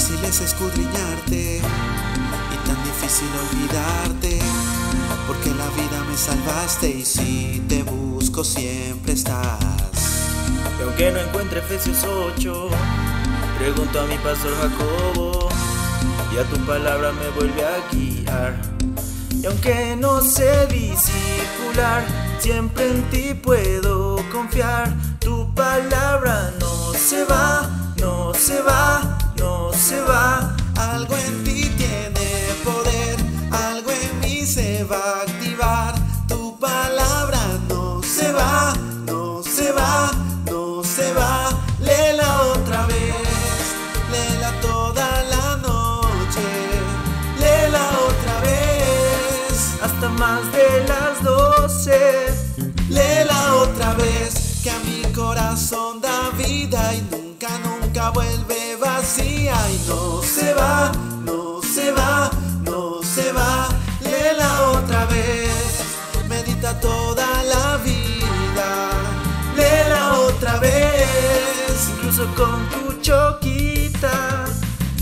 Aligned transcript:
fácil 0.00 0.24
es 0.24 0.40
escudriñarte 0.40 1.58
y 1.58 2.66
tan 2.66 2.84
difícil 2.84 3.28
olvidarte. 3.50 4.38
Porque 5.26 5.50
la 5.50 5.68
vida 5.76 6.02
me 6.08 6.16
salvaste 6.16 6.88
y 6.88 7.04
si 7.04 7.62
te 7.68 7.82
busco 7.82 8.42
siempre 8.42 9.12
estás. 9.12 9.58
Y 10.78 10.82
aunque 10.84 11.12
no 11.12 11.20
encuentre 11.20 11.58
Efesios 11.58 12.02
8, 12.04 12.70
pregunto 13.58 14.00
a 14.00 14.06
mi 14.06 14.16
pastor 14.16 14.52
Jacobo 14.62 15.50
y 16.34 16.38
a 16.38 16.44
tu 16.44 16.56
palabra 16.64 17.12
me 17.12 17.28
vuelve 17.36 17.62
a 17.62 17.76
guiar. 17.92 18.56
Y 19.34 19.44
aunque 19.44 19.96
no 19.96 20.22
sé 20.22 20.66
discipular, 20.68 22.06
siempre 22.38 22.88
en 22.88 23.02
ti 23.10 23.34
puedo 23.34 24.16
confiar. 24.32 24.94
Tu 25.18 25.52
palabra 25.54 26.54
no 26.58 26.94
se 26.94 27.22
va, 27.24 27.68
no 27.98 28.32
se 28.32 28.62
va, 28.62 29.19
no 29.40 29.72
se 29.72 30.00
va. 30.02 30.54
Algo 30.76 31.16
en 31.16 31.44
ti 31.44 31.60
tiene 31.76 32.28
poder, 32.64 33.16
algo 33.50 33.90
en 33.90 34.20
mí 34.20 34.46
se 34.46 34.84
va 34.84 35.02
a 35.16 35.22
activar. 35.22 35.94
Tu 36.28 36.58
palabra 36.58 37.42
no 37.68 38.02
se 38.02 38.30
va, 38.32 38.74
no 39.06 39.42
se 39.42 39.72
va, 39.72 40.10
no 40.50 40.84
se 40.84 41.12
va. 41.12 41.48
Léela 41.80 42.30
otra 42.54 42.86
vez, 42.86 43.64
léela 44.12 44.50
toda 44.60 45.08
la 45.34 45.46
noche, 45.68 46.46
léela 47.42 47.84
otra 48.08 48.34
vez. 48.48 49.54
Hasta 49.82 50.08
más 50.22 50.42
de 50.52 50.68
las 50.90 51.14
12. 51.22 51.90
Léela 52.88 53.54
otra 53.64 53.94
vez, 53.94 54.60
que 54.62 54.70
a 54.70 54.78
mi 54.88 55.02
corazón 55.12 56.00
da 56.00 56.30
vida 56.36 56.94
y 56.94 57.00
nunca, 57.12 57.48
nunca 57.64 58.10
vuelve 58.10 58.59
y 59.18 59.88
no 59.88 60.22
se 60.22 60.54
va, 60.54 60.92
no 61.24 61.60
se 61.62 61.90
va, 61.90 62.30
no 62.62 63.02
se 63.02 63.32
va. 63.32 63.68
Léela 64.00 64.70
otra 64.70 65.04
vez, 65.06 65.50
medita 66.28 66.78
toda 66.78 67.26
la 67.42 67.76
vida. 67.78 68.90
Léela 69.56 70.12
otra 70.20 70.58
vez, 70.58 71.88
Incluso 71.96 72.26
con 72.36 72.68
tu 72.68 73.00
choquita. 73.00 74.44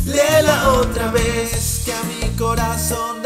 léela 0.06 0.70
otra 0.70 1.10
vez, 1.10 1.82
que 1.84 1.92
a 1.92 2.02
mi 2.04 2.34
corazón 2.36 3.17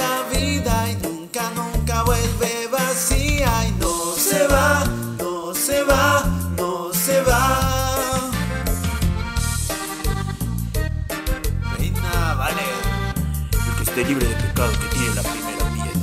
esté 14.03 14.09
libre 14.09 14.27
de 14.27 14.35
pecado 14.35 14.73
que 14.73 14.89
tiene 14.89 15.15
la 15.15 15.23
primera 15.23 15.65
piedra. 15.75 16.01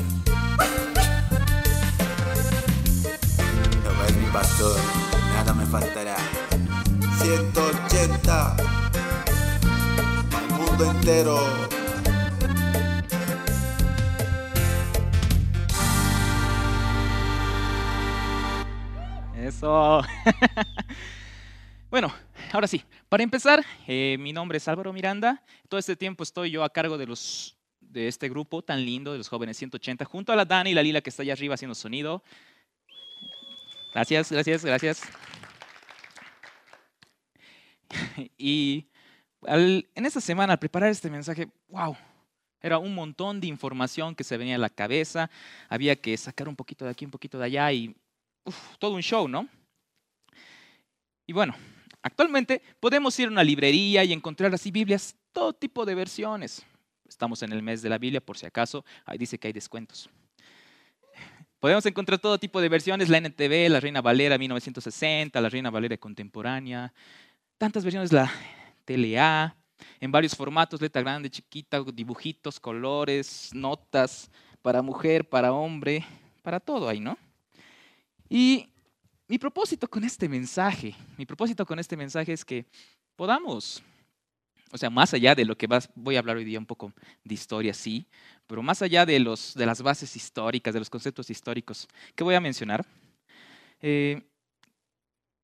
Jehová 3.83 4.05
es 4.07 4.15
mi 4.15 4.25
pastor, 4.27 4.77
nada 5.33 5.53
me 5.53 5.65
faltará. 5.65 6.15
180 7.21 8.55
al 10.37 10.47
mundo 10.57 10.91
entero. 10.91 11.39
Eso. 19.35 20.03
bueno, 21.89 22.13
ahora 22.53 22.67
sí, 22.67 22.83
para 23.09 23.23
empezar, 23.23 23.65
eh, 23.87 24.17
mi 24.19 24.31
nombre 24.31 24.57
es 24.57 24.67
Álvaro 24.67 24.93
Miranda. 24.93 25.43
Todo 25.67 25.79
este 25.79 25.95
tiempo 25.95 26.23
estoy 26.23 26.51
yo 26.51 26.63
a 26.63 26.69
cargo 26.69 26.97
de 26.97 27.07
los 27.07 27.58
de 27.89 28.07
este 28.07 28.29
grupo 28.29 28.61
tan 28.61 28.85
lindo 28.85 29.11
de 29.11 29.17
los 29.17 29.27
jóvenes 29.27 29.57
180, 29.57 30.05
junto 30.05 30.31
a 30.31 30.35
la 30.35 30.45
Dani 30.45 30.71
y 30.71 30.73
la 30.73 30.83
Lila 30.83 31.01
que 31.01 31.09
está 31.09 31.23
allá 31.23 31.33
arriba 31.33 31.55
haciendo 31.55 31.75
sonido. 31.75 32.23
Gracias, 33.93 34.31
gracias, 34.31 34.63
gracias. 34.63 35.01
Y 38.37 38.87
al- 39.47 39.87
en 39.95 40.05
esta 40.05 40.21
semana, 40.21 40.53
al 40.53 40.59
preparar 40.59 40.89
este 40.89 41.09
mensaje, 41.09 41.49
wow, 41.69 41.95
era 42.61 42.77
un 42.77 42.93
montón 42.93 43.39
de 43.39 43.47
información 43.47 44.13
que 44.15 44.23
se 44.23 44.37
venía 44.37 44.55
a 44.55 44.59
la 44.59 44.69
cabeza. 44.69 45.29
Había 45.69 45.95
que 45.95 46.15
sacar 46.17 46.47
un 46.47 46.55
poquito 46.55 46.85
de 46.85 46.91
aquí, 46.91 47.05
un 47.05 47.11
poquito 47.11 47.39
de 47.39 47.45
allá 47.45 47.71
y 47.71 47.95
uf, 48.43 48.77
todo 48.77 48.93
un 48.95 49.01
show, 49.01 49.27
¿no? 49.27 49.47
Y 51.25 51.33
bueno, 51.33 51.55
actualmente 52.01 52.61
podemos 52.79 53.17
ir 53.19 53.27
a 53.27 53.31
una 53.31 53.43
librería 53.43 54.03
y 54.03 54.13
encontrar 54.13 54.53
así 54.53 54.71
Biblias, 54.71 55.15
todo 55.31 55.53
tipo 55.53 55.85
de 55.85 55.95
versiones. 55.95 56.65
Estamos 57.09 57.43
en 57.43 57.51
el 57.51 57.61
mes 57.61 57.81
de 57.81 57.89
la 57.89 57.97
Biblia, 57.97 58.21
por 58.21 58.37
si 58.37 58.45
acaso, 58.45 58.85
ahí 59.05 59.17
dice 59.17 59.37
que 59.37 59.47
hay 59.47 59.53
descuentos. 59.53 60.09
Podemos 61.59 61.85
encontrar 61.85 62.19
todo 62.19 62.37
tipo 62.37 62.61
de 62.61 62.69
versiones, 62.69 63.09
la 63.09 63.17
NTV, 63.17 63.69
la 63.69 63.79
Reina 63.81 64.01
Valera 64.01 64.37
1960, 64.37 65.41
la 65.41 65.49
Reina 65.49 65.69
Valera 65.69 65.97
contemporánea, 65.97 66.93
tantas 67.57 67.83
versiones, 67.83 68.13
la 68.13 68.31
TLA, 68.85 69.55
en 69.99 70.11
varios 70.11 70.35
formatos, 70.35 70.79
letra 70.79 71.01
grande, 71.01 71.29
chiquita, 71.29 71.83
dibujitos, 71.93 72.59
colores, 72.59 73.49
notas, 73.53 74.31
para 74.61 74.81
mujer, 74.81 75.27
para 75.27 75.51
hombre, 75.51 76.05
para 76.41 76.59
todo 76.59 76.87
ahí, 76.87 76.99
¿no? 76.99 77.17
Y 78.29 78.69
mi 79.27 79.37
propósito 79.37 79.87
con 79.87 80.03
este 80.03 80.29
mensaje, 80.29 80.95
mi 81.17 81.25
propósito 81.25 81.65
con 81.65 81.79
este 81.79 81.97
mensaje 81.97 82.33
es 82.33 82.45
que 82.45 82.65
podamos, 83.15 83.83
o 84.71 84.77
sea, 84.77 84.89
más 84.89 85.13
allá 85.13 85.35
de 85.35 85.45
lo 85.45 85.57
que 85.57 85.67
voy 85.95 86.15
a 86.15 86.19
hablar 86.19 86.37
hoy 86.37 86.45
día 86.45 86.59
un 86.59 86.65
poco 86.65 86.93
de 87.23 87.33
historia, 87.33 87.73
sí, 87.73 88.05
pero 88.47 88.61
más 88.61 88.81
allá 88.81 89.05
de 89.05 89.19
las 89.19 89.81
bases 89.81 90.15
históricas, 90.15 90.73
de 90.73 90.79
los 90.79 90.89
conceptos 90.89 91.29
históricos 91.29 91.87
que 92.15 92.23
voy 92.23 92.35
a 92.35 92.39
mencionar, 92.39 92.85
eh, 93.81 94.21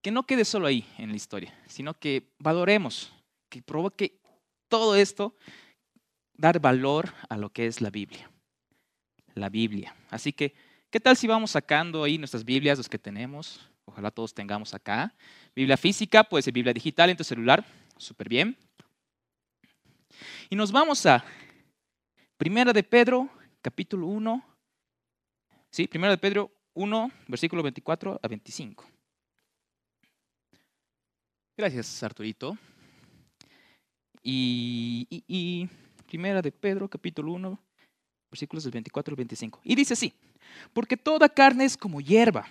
que 0.01 0.11
no 0.11 0.23
quede 0.23 0.45
solo 0.45 0.67
ahí 0.67 0.85
en 0.97 1.09
la 1.09 1.15
historia, 1.15 1.53
sino 1.67 1.97
que 1.97 2.29
valoremos, 2.37 3.11
que 3.49 3.61
provoque 3.61 4.19
todo 4.67 4.95
esto, 4.95 5.35
dar 6.33 6.59
valor 6.59 7.13
a 7.29 7.37
lo 7.37 7.51
que 7.51 7.65
es 7.65 7.81
la 7.81 7.89
Biblia. 7.89 8.29
La 9.33 9.49
Biblia. 9.49 9.95
Así 10.09 10.31
que, 10.31 10.53
¿qué 10.89 10.99
tal 10.99 11.17
si 11.17 11.27
vamos 11.27 11.51
sacando 11.51 12.03
ahí 12.03 12.17
nuestras 12.17 12.45
Biblias, 12.45 12.77
los 12.77 12.89
que 12.89 12.99
tenemos? 12.99 13.61
Ojalá 13.85 14.11
todos 14.11 14.33
tengamos 14.33 14.73
acá. 14.73 15.13
Biblia 15.55 15.77
física, 15.77 16.23
puede 16.23 16.43
ser 16.43 16.53
Biblia 16.53 16.73
digital 16.73 17.09
en 17.09 17.17
tu 17.17 17.23
celular, 17.23 17.65
súper 17.97 18.29
bien. 18.29 18.57
Y 20.49 20.55
nos 20.55 20.71
vamos 20.71 21.05
a 21.05 21.23
Primera 22.37 22.73
de 22.73 22.83
Pedro, 22.83 23.29
capítulo 23.61 24.07
1. 24.07 24.43
Sí, 25.71 25.87
Primera 25.87 26.11
de 26.11 26.17
Pedro 26.17 26.51
1, 26.73 27.11
versículo 27.27 27.63
24 27.63 28.19
a 28.21 28.27
25. 28.27 28.85
Gracias, 31.57 32.03
Arturito. 32.03 32.57
Y, 34.21 35.07
y- 35.09 35.69
Primera 36.07 36.41
de 36.41 36.51
Pedro, 36.51 36.87
capítulo 36.87 37.33
1, 37.33 37.59
versículos 38.31 38.63
del 38.63 38.71
24 38.71 39.11
al 39.11 39.15
25. 39.17 39.59
Y 39.63 39.75
dice 39.75 39.93
así, 39.93 40.13
porque 40.71 40.95
toda 40.97 41.27
carne 41.27 41.65
es 41.65 41.75
como 41.75 41.99
hierba, 41.99 42.47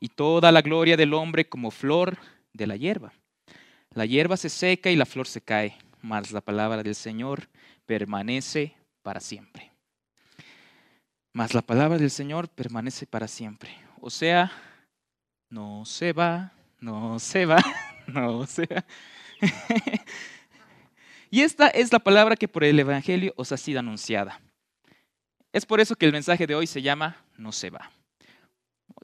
y 0.00 0.08
toda 0.08 0.50
la 0.52 0.62
gloria 0.62 0.96
del 0.96 1.12
hombre 1.12 1.48
como 1.48 1.70
flor 1.70 2.16
de 2.52 2.66
la 2.66 2.76
hierba. 2.76 3.12
La 3.94 4.06
hierba 4.06 4.36
se 4.36 4.48
seca 4.48 4.90
y 4.90 4.96
la 4.96 5.06
flor 5.06 5.26
se 5.26 5.40
cae, 5.40 5.76
mas 6.02 6.32
la 6.32 6.40
palabra 6.40 6.82
del 6.82 6.94
Señor 6.94 7.48
permanece 7.86 8.76
para 9.02 9.20
siempre. 9.20 9.72
Mas 11.32 11.54
la 11.54 11.62
palabra 11.62 11.98
del 11.98 12.10
Señor 12.10 12.48
permanece 12.48 13.06
para 13.06 13.28
siempre. 13.28 13.70
O 14.00 14.10
sea, 14.10 14.50
no 15.50 15.84
se 15.84 16.12
va, 16.12 16.52
no 16.80 17.18
se 17.18 17.46
va, 17.46 17.58
no 18.06 18.46
se 18.46 18.66
va. 18.66 18.84
y 21.30 21.42
esta 21.42 21.68
es 21.68 21.92
la 21.92 21.98
palabra 21.98 22.36
que 22.36 22.48
por 22.48 22.64
el 22.64 22.78
Evangelio 22.78 23.32
os 23.36 23.52
ha 23.52 23.56
sido 23.56 23.80
anunciada. 23.80 24.40
Es 25.52 25.64
por 25.64 25.80
eso 25.80 25.96
que 25.96 26.06
el 26.06 26.12
mensaje 26.12 26.46
de 26.46 26.54
hoy 26.54 26.66
se 26.66 26.82
llama 26.82 27.16
No 27.36 27.52
se 27.52 27.70
va. 27.70 27.90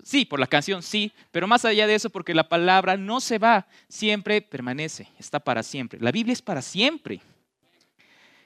Sí, 0.02 0.25
por 0.25 0.41
la 0.41 0.46
canción 0.46 0.82
sí, 0.82 1.12
pero 1.31 1.46
más 1.46 1.64
allá 1.64 1.87
de 1.87 1.94
eso, 1.94 2.11
porque 2.11 2.35
la 2.35 2.49
palabra 2.49 2.96
no 2.96 3.20
se 3.20 3.38
va, 3.38 3.67
siempre 3.88 4.43
permanece, 4.43 5.08
está 5.19 5.41
para 5.41 5.62
siempre. 5.62 6.00
La 6.00 6.12
Biblia 6.12 6.32
es 6.32 6.43
para 6.43 6.62
siempre. 6.62 7.20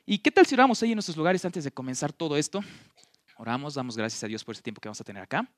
¿Y 0.05 0.19
qué 0.19 0.31
tal 0.31 0.47
si 0.47 0.55
oramos 0.55 0.83
ahí 0.83 0.93
en 0.93 0.97
nuestros 0.97 1.17
lugares 1.17 1.45
antes 1.45 1.65
de 1.65 1.71
comenzar 1.71 2.13
todo 2.13 2.37
esto? 2.37 2.63
Oramos, 3.37 3.75
damos 3.75 3.97
gracias 3.97 4.23
a 4.25 4.27
Dios 4.27 4.45
por 4.45 4.55
este 4.55 4.63
tiempo 4.63 4.81
que 4.81 4.89
vamos 4.89 5.01
a 5.01 5.05
tener 5.05 5.23
acá. 5.23 5.49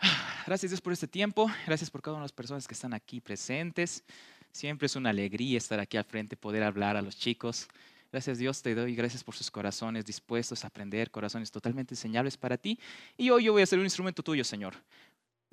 Gracias 0.46 0.70
Dios 0.70 0.80
por 0.80 0.94
este 0.94 1.06
tiempo, 1.06 1.50
gracias 1.66 1.90
por 1.90 2.00
cada 2.00 2.14
una 2.14 2.22
de 2.22 2.24
las 2.24 2.32
personas 2.32 2.66
que 2.66 2.72
están 2.72 2.94
aquí 2.94 3.20
presentes. 3.20 4.02
Siempre 4.50 4.86
es 4.86 4.96
una 4.96 5.10
alegría 5.10 5.58
estar 5.58 5.78
aquí 5.78 5.98
al 5.98 6.04
frente, 6.04 6.36
poder 6.36 6.62
hablar 6.62 6.96
a 6.96 7.02
los 7.02 7.18
chicos. 7.18 7.68
Gracias 8.10 8.38
Dios, 8.38 8.62
te 8.62 8.74
doy 8.74 8.94
gracias 8.94 9.22
por 9.22 9.34
sus 9.34 9.50
corazones 9.50 10.04
dispuestos 10.04 10.64
a 10.64 10.68
aprender, 10.68 11.10
corazones 11.10 11.50
totalmente 11.50 11.92
enseñables 11.92 12.38
para 12.38 12.56
ti. 12.56 12.78
Y 13.18 13.28
hoy 13.28 13.44
yo 13.44 13.52
voy 13.52 13.62
a 13.62 13.66
ser 13.66 13.78
un 13.78 13.84
instrumento 13.84 14.22
tuyo, 14.22 14.44
Señor. 14.44 14.74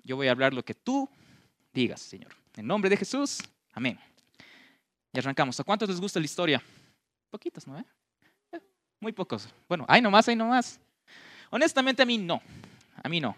Yo 0.04 0.16
voy 0.16 0.28
a 0.28 0.31
hablar 0.31 0.54
lo 0.54 0.63
que 0.63 0.74
tú 0.74 1.10
digas, 1.74 2.00
Señor. 2.00 2.34
En 2.56 2.66
nombre 2.66 2.90
de 2.90 2.96
Jesús, 2.96 3.40
amén. 3.74 4.00
Y 5.12 5.19
arrancamos. 5.19 5.60
¿A 5.60 5.63
cuántos 5.66 5.90
les 5.90 6.00
gusta 6.00 6.19
la 6.19 6.25
historia? 6.25 6.63
Poquitos, 7.30 7.68
¿no? 7.68 7.78
Eh, 7.78 8.62
muy 9.02 9.12
pocos. 9.12 9.50
Bueno, 9.68 9.86
hay 9.90 10.02
nomás, 10.02 10.28
hay 10.30 10.36
nomás. 10.38 10.80
Honestamente 11.50 12.04
a 12.04 12.06
mí 12.06 12.18
no. 12.18 12.42
A 13.04 13.10
mí 13.10 13.19
no. 13.19 13.36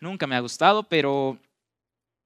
Nunca 0.00 0.28
me 0.28 0.36
ha 0.36 0.40
gustado, 0.40 0.84
pero, 0.84 1.36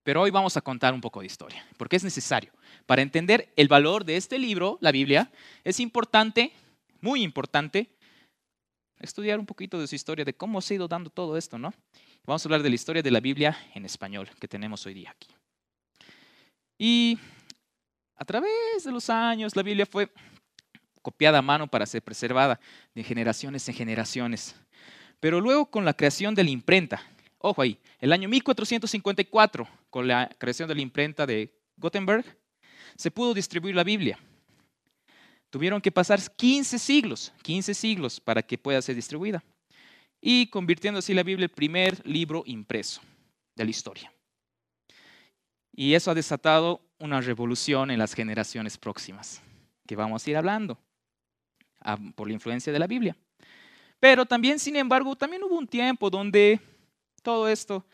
pero 0.02 0.20
hoy 0.20 0.30
vamos 0.30 0.56
a 0.56 0.60
contar 0.60 0.92
un 0.92 1.00
poco 1.00 1.20
de 1.20 1.26
historia, 1.26 1.66
porque 1.78 1.96
es 1.96 2.04
necesario. 2.04 2.52
Para 2.86 3.02
entender 3.02 3.52
el 3.56 3.68
valor 3.68 4.04
de 4.04 4.16
este 4.16 4.38
libro, 4.38 4.78
la 4.80 4.92
Biblia, 4.92 5.30
es 5.64 5.80
importante, 5.80 6.52
muy 7.00 7.22
importante, 7.22 7.90
estudiar 9.00 9.38
un 9.38 9.46
poquito 9.46 9.80
de 9.80 9.86
su 9.86 9.94
historia, 9.94 10.24
de 10.24 10.34
cómo 10.34 10.60
se 10.60 10.74
ha 10.74 10.76
ido 10.76 10.88
dando 10.88 11.10
todo 11.10 11.36
esto, 11.36 11.58
¿no? 11.58 11.72
Vamos 12.26 12.44
a 12.44 12.48
hablar 12.48 12.62
de 12.62 12.68
la 12.68 12.74
historia 12.74 13.02
de 13.02 13.10
la 13.10 13.20
Biblia 13.20 13.56
en 13.74 13.84
español 13.84 14.28
que 14.38 14.48
tenemos 14.48 14.84
hoy 14.86 14.94
día 14.94 15.10
aquí. 15.10 15.28
Y 16.78 17.18
a 18.16 18.24
través 18.24 18.84
de 18.84 18.92
los 18.92 19.10
años, 19.10 19.56
la 19.56 19.62
Biblia 19.62 19.86
fue 19.86 20.10
copiada 21.02 21.38
a 21.38 21.42
mano 21.42 21.66
para 21.68 21.86
ser 21.86 22.02
preservada 22.02 22.58
de 22.94 23.04
generaciones 23.04 23.68
en 23.68 23.74
generaciones. 23.74 24.54
Pero 25.20 25.40
luego 25.40 25.66
con 25.70 25.84
la 25.84 25.94
creación 25.94 26.34
de 26.34 26.44
la 26.44 26.50
imprenta, 26.50 27.02
ojo 27.38 27.62
ahí, 27.62 27.78
el 28.00 28.12
año 28.12 28.28
1454, 28.28 29.68
con 29.90 30.08
la 30.08 30.30
creación 30.38 30.68
de 30.68 30.74
la 30.74 30.80
imprenta 30.80 31.26
de 31.26 31.54
Gutenberg, 31.76 32.24
se 32.96 33.10
pudo 33.10 33.34
distribuir 33.34 33.74
la 33.74 33.84
Biblia. 33.84 34.18
Tuvieron 35.50 35.80
que 35.80 35.92
pasar 35.92 36.20
15 36.20 36.78
siglos, 36.78 37.32
15 37.42 37.74
siglos 37.74 38.20
para 38.20 38.42
que 38.42 38.58
pueda 38.58 38.82
ser 38.82 38.96
distribuida. 38.96 39.44
Y 40.20 40.46
convirtiendo 40.46 40.98
así 40.98 41.14
la 41.14 41.22
Biblia 41.22 41.44
el 41.44 41.50
primer 41.50 42.04
libro 42.06 42.42
impreso 42.46 43.00
de 43.54 43.64
la 43.64 43.70
historia. 43.70 44.12
Y 45.72 45.94
eso 45.94 46.10
ha 46.10 46.14
desatado 46.14 46.80
una 46.98 47.20
revolución 47.20 47.90
en 47.90 47.98
las 47.98 48.14
generaciones 48.14 48.78
próximas, 48.78 49.42
que 49.86 49.96
vamos 49.96 50.26
a 50.26 50.30
ir 50.30 50.36
hablando 50.36 50.78
por 52.14 52.28
la 52.28 52.34
influencia 52.34 52.72
de 52.72 52.78
la 52.78 52.86
Biblia. 52.86 53.16
Pero 54.00 54.24
también, 54.24 54.58
sin 54.58 54.76
embargo, 54.76 55.16
también 55.16 55.42
hubo 55.42 55.56
un 55.56 55.66
tiempo 55.66 56.10
donde 56.10 56.60
todo 57.22 57.48
esto 57.48 57.84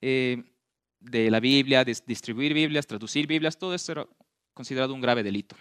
eh, 0.00 0.42
de 1.00 1.30
la 1.30 1.40
Biblia, 1.40 1.84
de 1.84 1.96
distribuir 2.06 2.54
Biblias, 2.54 2.86
traducir 2.86 3.26
Biblias, 3.26 3.58
todo 3.58 3.74
esto 3.74 3.92
era 3.92 4.06
considerado 4.54 4.94
un 4.94 5.00
grave 5.00 5.22
delito. 5.22 5.56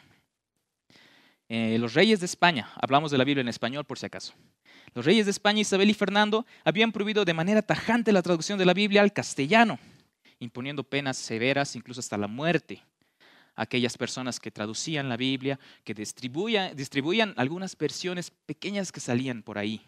Eh, 1.49 1.77
los 1.79 1.93
reyes 1.93 2.19
de 2.19 2.25
España, 2.25 2.71
hablamos 2.81 3.11
de 3.11 3.17
la 3.17 3.23
Biblia 3.23 3.41
en 3.41 3.49
español 3.49 3.83
por 3.85 3.99
si 3.99 4.05
acaso, 4.05 4.33
los 4.93 5.05
reyes 5.05 5.25
de 5.25 5.31
España, 5.31 5.61
Isabel 5.61 5.89
y 5.89 5.93
Fernando, 5.93 6.45
habían 6.63 6.91
prohibido 6.91 7.25
de 7.25 7.33
manera 7.33 7.61
tajante 7.61 8.11
la 8.11 8.21
traducción 8.21 8.57
de 8.57 8.65
la 8.65 8.73
Biblia 8.73 9.01
al 9.01 9.13
castellano, 9.13 9.79
imponiendo 10.39 10.83
penas 10.83 11.17
severas, 11.17 11.75
incluso 11.75 11.99
hasta 11.99 12.17
la 12.17 12.27
muerte, 12.27 12.83
a 13.55 13.63
aquellas 13.63 13.97
personas 13.97 14.39
que 14.39 14.51
traducían 14.51 15.09
la 15.09 15.17
Biblia, 15.17 15.59
que 15.83 15.93
distribuían, 15.93 16.75
distribuían 16.75 17.33
algunas 17.37 17.77
versiones 17.77 18.31
pequeñas 18.31 18.91
que 18.91 18.99
salían 18.99 19.43
por 19.43 19.57
ahí. 19.57 19.81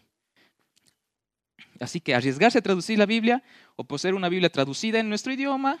Así 1.80 2.00
que 2.00 2.14
arriesgarse 2.14 2.58
a 2.58 2.62
traducir 2.62 2.98
la 2.98 3.06
Biblia 3.06 3.42
o 3.76 3.84
poseer 3.84 4.14
una 4.14 4.28
Biblia 4.28 4.50
traducida 4.50 5.00
en 5.00 5.08
nuestro 5.08 5.32
idioma, 5.32 5.78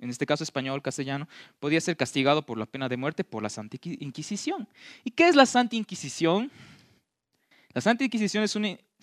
en 0.00 0.10
este 0.10 0.26
caso 0.26 0.42
español, 0.42 0.82
castellano, 0.82 1.28
podía 1.58 1.80
ser 1.80 1.96
castigado 1.96 2.44
por 2.44 2.58
la 2.58 2.66
pena 2.66 2.88
de 2.88 2.96
muerte 2.96 3.22
por 3.22 3.42
la 3.42 3.50
Santa 3.50 3.76
Inquisición. 3.82 4.66
¿Y 5.04 5.10
qué 5.10 5.28
es 5.28 5.36
la 5.36 5.46
Santa 5.46 5.76
Inquisición? 5.76 6.50
La 7.72 7.80
Santa 7.80 8.04
Inquisición 8.04 8.46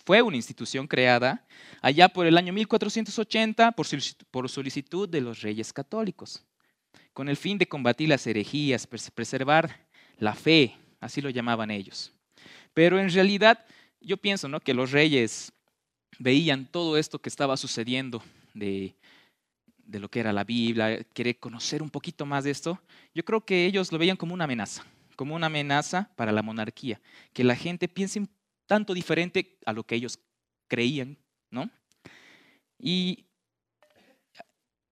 fue 0.06 0.22
una 0.22 0.36
institución 0.36 0.88
creada 0.88 1.46
allá 1.82 2.10
por 2.10 2.26
el 2.26 2.38
año 2.38 2.52
1480 2.52 3.74
por 4.32 4.50
solicitud 4.50 5.08
de 5.08 5.22
los 5.22 5.42
reyes 5.42 5.72
católicos, 5.72 6.44
con 7.14 7.30
el 7.30 7.38
fin 7.38 7.58
de 7.58 7.68
combatir 7.68 8.10
las 8.10 8.26
herejías, 8.26 8.88
preservar 8.88 9.88
la 10.18 10.34
fe, 10.34 10.76
así 11.00 11.22
lo 11.22 11.30
llamaban 11.30 11.70
ellos. 11.70 12.12
Pero 12.74 13.00
en 13.00 13.12
realidad 13.12 13.64
yo 14.02 14.18
pienso 14.18 14.48
¿no? 14.48 14.60
que 14.60 14.74
los 14.74 14.92
reyes 14.92 15.52
veían 16.20 16.66
todo 16.66 16.98
esto 16.98 17.20
que 17.20 17.30
estaba 17.30 17.56
sucediendo 17.56 18.24
de, 18.54 18.96
de 19.88 20.00
lo 20.00 20.10
que 20.10 20.20
era 20.20 20.34
la 20.34 20.44
Biblia, 20.44 21.04
querer 21.14 21.40
conocer 21.40 21.82
un 21.82 21.90
poquito 21.90 22.26
más 22.26 22.44
de 22.44 22.52
esto, 22.52 22.80
yo 23.16 23.24
creo 23.24 23.44
que 23.44 23.66
ellos 23.66 23.92
lo 23.92 23.98
veían 23.98 24.18
como 24.18 24.34
una 24.34 24.44
amenaza, 24.44 24.86
como 25.16 25.34
una 25.34 25.48
amenaza 25.48 26.12
para 26.16 26.32
la 26.32 26.44
monarquía, 26.44 27.00
que 27.34 27.44
la 27.44 27.56
gente 27.56 27.88
piense 27.88 28.28
tanto 28.68 28.94
diferente 28.94 29.58
a 29.66 29.74
lo 29.74 29.84
que 29.84 29.96
ellos 29.96 30.20
creían, 30.68 31.18
¿no? 31.50 31.70
Y 32.78 33.26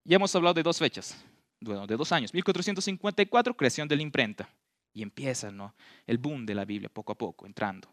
ya 0.04 0.16
hemos 0.16 0.34
hablado 0.34 0.54
de 0.54 0.62
dos 0.62 0.78
fechas, 0.78 1.22
bueno, 1.60 1.86
de 1.86 1.96
dos 1.96 2.10
años, 2.12 2.32
1454, 2.32 3.54
creación 3.54 3.86
de 3.86 3.96
la 3.96 4.02
imprenta, 4.02 4.48
y 4.94 5.02
empieza 5.02 5.50
¿no? 5.50 5.74
el 6.06 6.16
boom 6.16 6.46
de 6.46 6.54
la 6.54 6.64
Biblia 6.64 6.88
poco 6.88 7.12
a 7.12 7.18
poco, 7.18 7.46
entrando. 7.46 7.88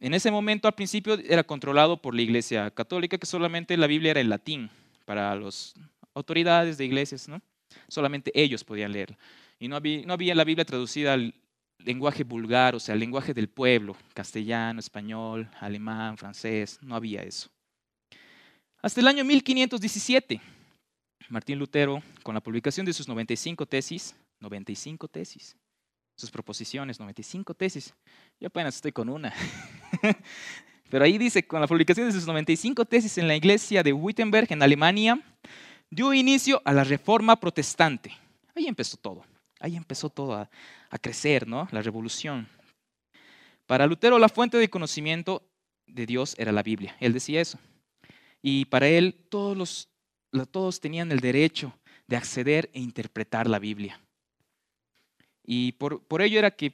En 0.00 0.14
ese 0.14 0.30
momento, 0.30 0.68
al 0.68 0.74
principio, 0.74 1.18
era 1.18 1.44
controlado 1.44 2.00
por 2.00 2.14
la 2.14 2.22
Iglesia 2.22 2.70
Católica, 2.70 3.18
que 3.18 3.26
solamente 3.26 3.76
la 3.76 3.86
Biblia 3.86 4.12
era 4.12 4.20
en 4.20 4.30
latín 4.30 4.70
para 5.04 5.34
las 5.34 5.74
autoridades 6.18 6.78
de 6.78 6.84
iglesias, 6.84 7.28
¿no? 7.28 7.40
Solamente 7.88 8.30
ellos 8.34 8.64
podían 8.64 8.92
leerla. 8.92 9.18
Y 9.58 9.68
no 9.68 9.76
había, 9.76 10.04
no 10.06 10.12
había 10.12 10.34
la 10.34 10.44
Biblia 10.44 10.64
traducida 10.64 11.14
al 11.14 11.34
lenguaje 11.78 12.24
vulgar, 12.24 12.74
o 12.74 12.80
sea, 12.80 12.94
al 12.94 13.00
lenguaje 13.00 13.34
del 13.34 13.48
pueblo, 13.48 13.96
castellano, 14.14 14.80
español, 14.80 15.48
alemán, 15.60 16.16
francés, 16.18 16.78
no 16.82 16.94
había 16.94 17.22
eso. 17.22 17.48
Hasta 18.80 19.00
el 19.00 19.08
año 19.08 19.24
1517, 19.24 20.40
Martín 21.28 21.58
Lutero, 21.58 22.02
con 22.22 22.34
la 22.34 22.40
publicación 22.40 22.86
de 22.86 22.92
sus 22.92 23.08
95 23.08 23.66
tesis, 23.66 24.14
95 24.40 25.08
tesis, 25.08 25.56
sus 26.16 26.30
proposiciones, 26.30 26.98
95 26.98 27.54
tesis. 27.54 27.94
Yo 28.40 28.48
apenas 28.48 28.76
estoy 28.76 28.92
con 28.92 29.08
una. 29.08 29.32
Pero 30.90 31.04
ahí 31.04 31.18
dice, 31.18 31.46
con 31.46 31.60
la 31.60 31.66
publicación 31.66 32.06
de 32.06 32.12
sus 32.12 32.26
95 32.26 32.84
tesis 32.86 33.18
en 33.18 33.28
la 33.28 33.36
iglesia 33.36 33.82
de 33.82 33.92
Wittenberg, 33.92 34.50
en 34.52 34.62
Alemania, 34.62 35.20
dio 35.90 36.12
inicio 36.12 36.60
a 36.64 36.72
la 36.72 36.84
reforma 36.84 37.36
protestante. 37.36 38.12
Ahí 38.54 38.66
empezó 38.66 38.96
todo. 38.96 39.24
Ahí 39.60 39.76
empezó 39.76 40.10
todo 40.10 40.34
a, 40.34 40.48
crecer, 41.00 41.46
¿no? 41.46 41.68
La 41.72 41.82
revolución. 41.82 42.48
Para 43.66 43.86
Lutero, 43.86 44.18
la 44.18 44.28
fuente 44.28 44.56
de 44.56 44.70
conocimiento 44.70 45.42
de 45.86 46.06
Dios 46.06 46.34
era 46.38 46.52
la 46.52 46.62
Biblia. 46.62 46.96
Él 47.00 47.12
decía 47.12 47.40
eso. 47.40 47.58
Y 48.40 48.64
para 48.66 48.88
él, 48.88 49.26
todos, 49.28 49.56
los, 49.56 49.88
todos 50.50 50.80
tenían 50.80 51.12
el 51.12 51.20
derecho 51.20 51.76
de 52.06 52.16
acceder 52.16 52.70
e 52.72 52.80
interpretar 52.80 53.48
la 53.48 53.58
Biblia. 53.58 54.00
Y 55.44 55.72
por, 55.72 56.02
por 56.04 56.22
ello 56.22 56.38
era 56.38 56.50
que 56.50 56.72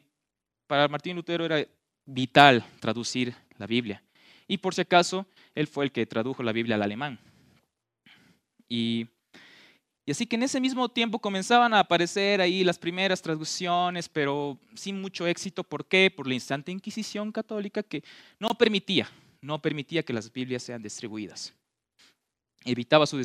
para 0.66 0.88
Martín 0.88 1.16
Lutero 1.16 1.44
era 1.44 1.66
vital 2.04 2.64
traducir 2.80 3.34
la 3.58 3.66
Biblia. 3.66 4.02
Y 4.46 4.58
por 4.58 4.74
si 4.74 4.82
acaso, 4.82 5.26
él 5.54 5.66
fue 5.66 5.84
el 5.84 5.92
que 5.92 6.06
tradujo 6.06 6.42
la 6.42 6.52
Biblia 6.52 6.76
al 6.76 6.82
alemán. 6.82 7.18
Y, 8.74 9.08
así 10.10 10.26
que 10.26 10.34
en 10.36 10.42
ese 10.42 10.60
mismo 10.60 10.88
tiempo 10.88 11.20
comenzaban 11.20 11.72
a 11.74 11.80
aparecer 11.80 12.40
ahí 12.40 12.64
las 12.64 12.78
primeras 12.78 13.22
traducciones, 13.22 14.08
pero 14.08 14.58
sin 14.74 15.00
mucho 15.00 15.26
éxito. 15.26 15.62
¿Por 15.62 15.86
qué? 15.86 16.12
Por 16.14 16.26
la 16.26 16.34
instante 16.34 16.72
Inquisición 16.72 17.30
católica 17.30 17.82
que 17.82 18.02
no 18.40 18.48
permitía, 18.58 19.08
no 19.40 19.62
permitía 19.62 20.02
que 20.02 20.12
las 20.12 20.32
Biblias 20.32 20.64
sean 20.64 20.82
distribuidas. 20.82 21.54
Evitaba 22.64 23.06
su 23.06 23.18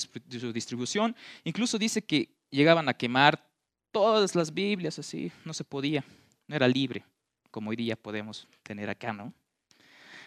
distribución. 0.54 1.16
Incluso 1.44 1.80
dice 1.80 2.04
que 2.04 2.30
llegaban 2.52 2.88
a 2.88 2.94
quemar 2.94 3.44
todas 3.92 4.36
las 4.36 4.54
Biblias 4.54 5.00
así, 5.00 5.32
no 5.46 5.54
se 5.54 5.64
podía, 5.64 6.04
no 6.48 6.56
era 6.56 6.68
libre, 6.68 7.04
como 7.50 7.72
hoy 7.72 7.76
día 7.76 7.96
podemos 7.96 8.48
tener 8.62 8.88
acá, 8.90 9.14
¿no? 9.14 9.34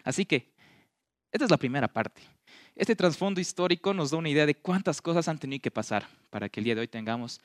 Así 0.02 0.25
que, 0.25 0.50
esta 1.31 1.45
es 1.45 1.50
la 1.50 1.57
primera 1.57 1.87
parte. 1.87 2.23
Este 2.75 2.97
trasfondo 2.97 3.41
histórico 3.41 3.93
nos 3.93 4.11
da 4.11 4.17
una 4.17 4.31
idea 4.31 4.47
de 4.47 4.55
cuántas 4.55 5.02
cosas 5.02 5.29
han 5.29 5.38
tenido 5.38 5.61
que 5.61 5.71
pasar 5.71 6.09
para 6.31 6.49
que 6.49 6.61
el 6.61 6.64
día 6.64 6.75
de 6.75 6.81
hoy 6.81 6.88
tengamos 6.88 7.41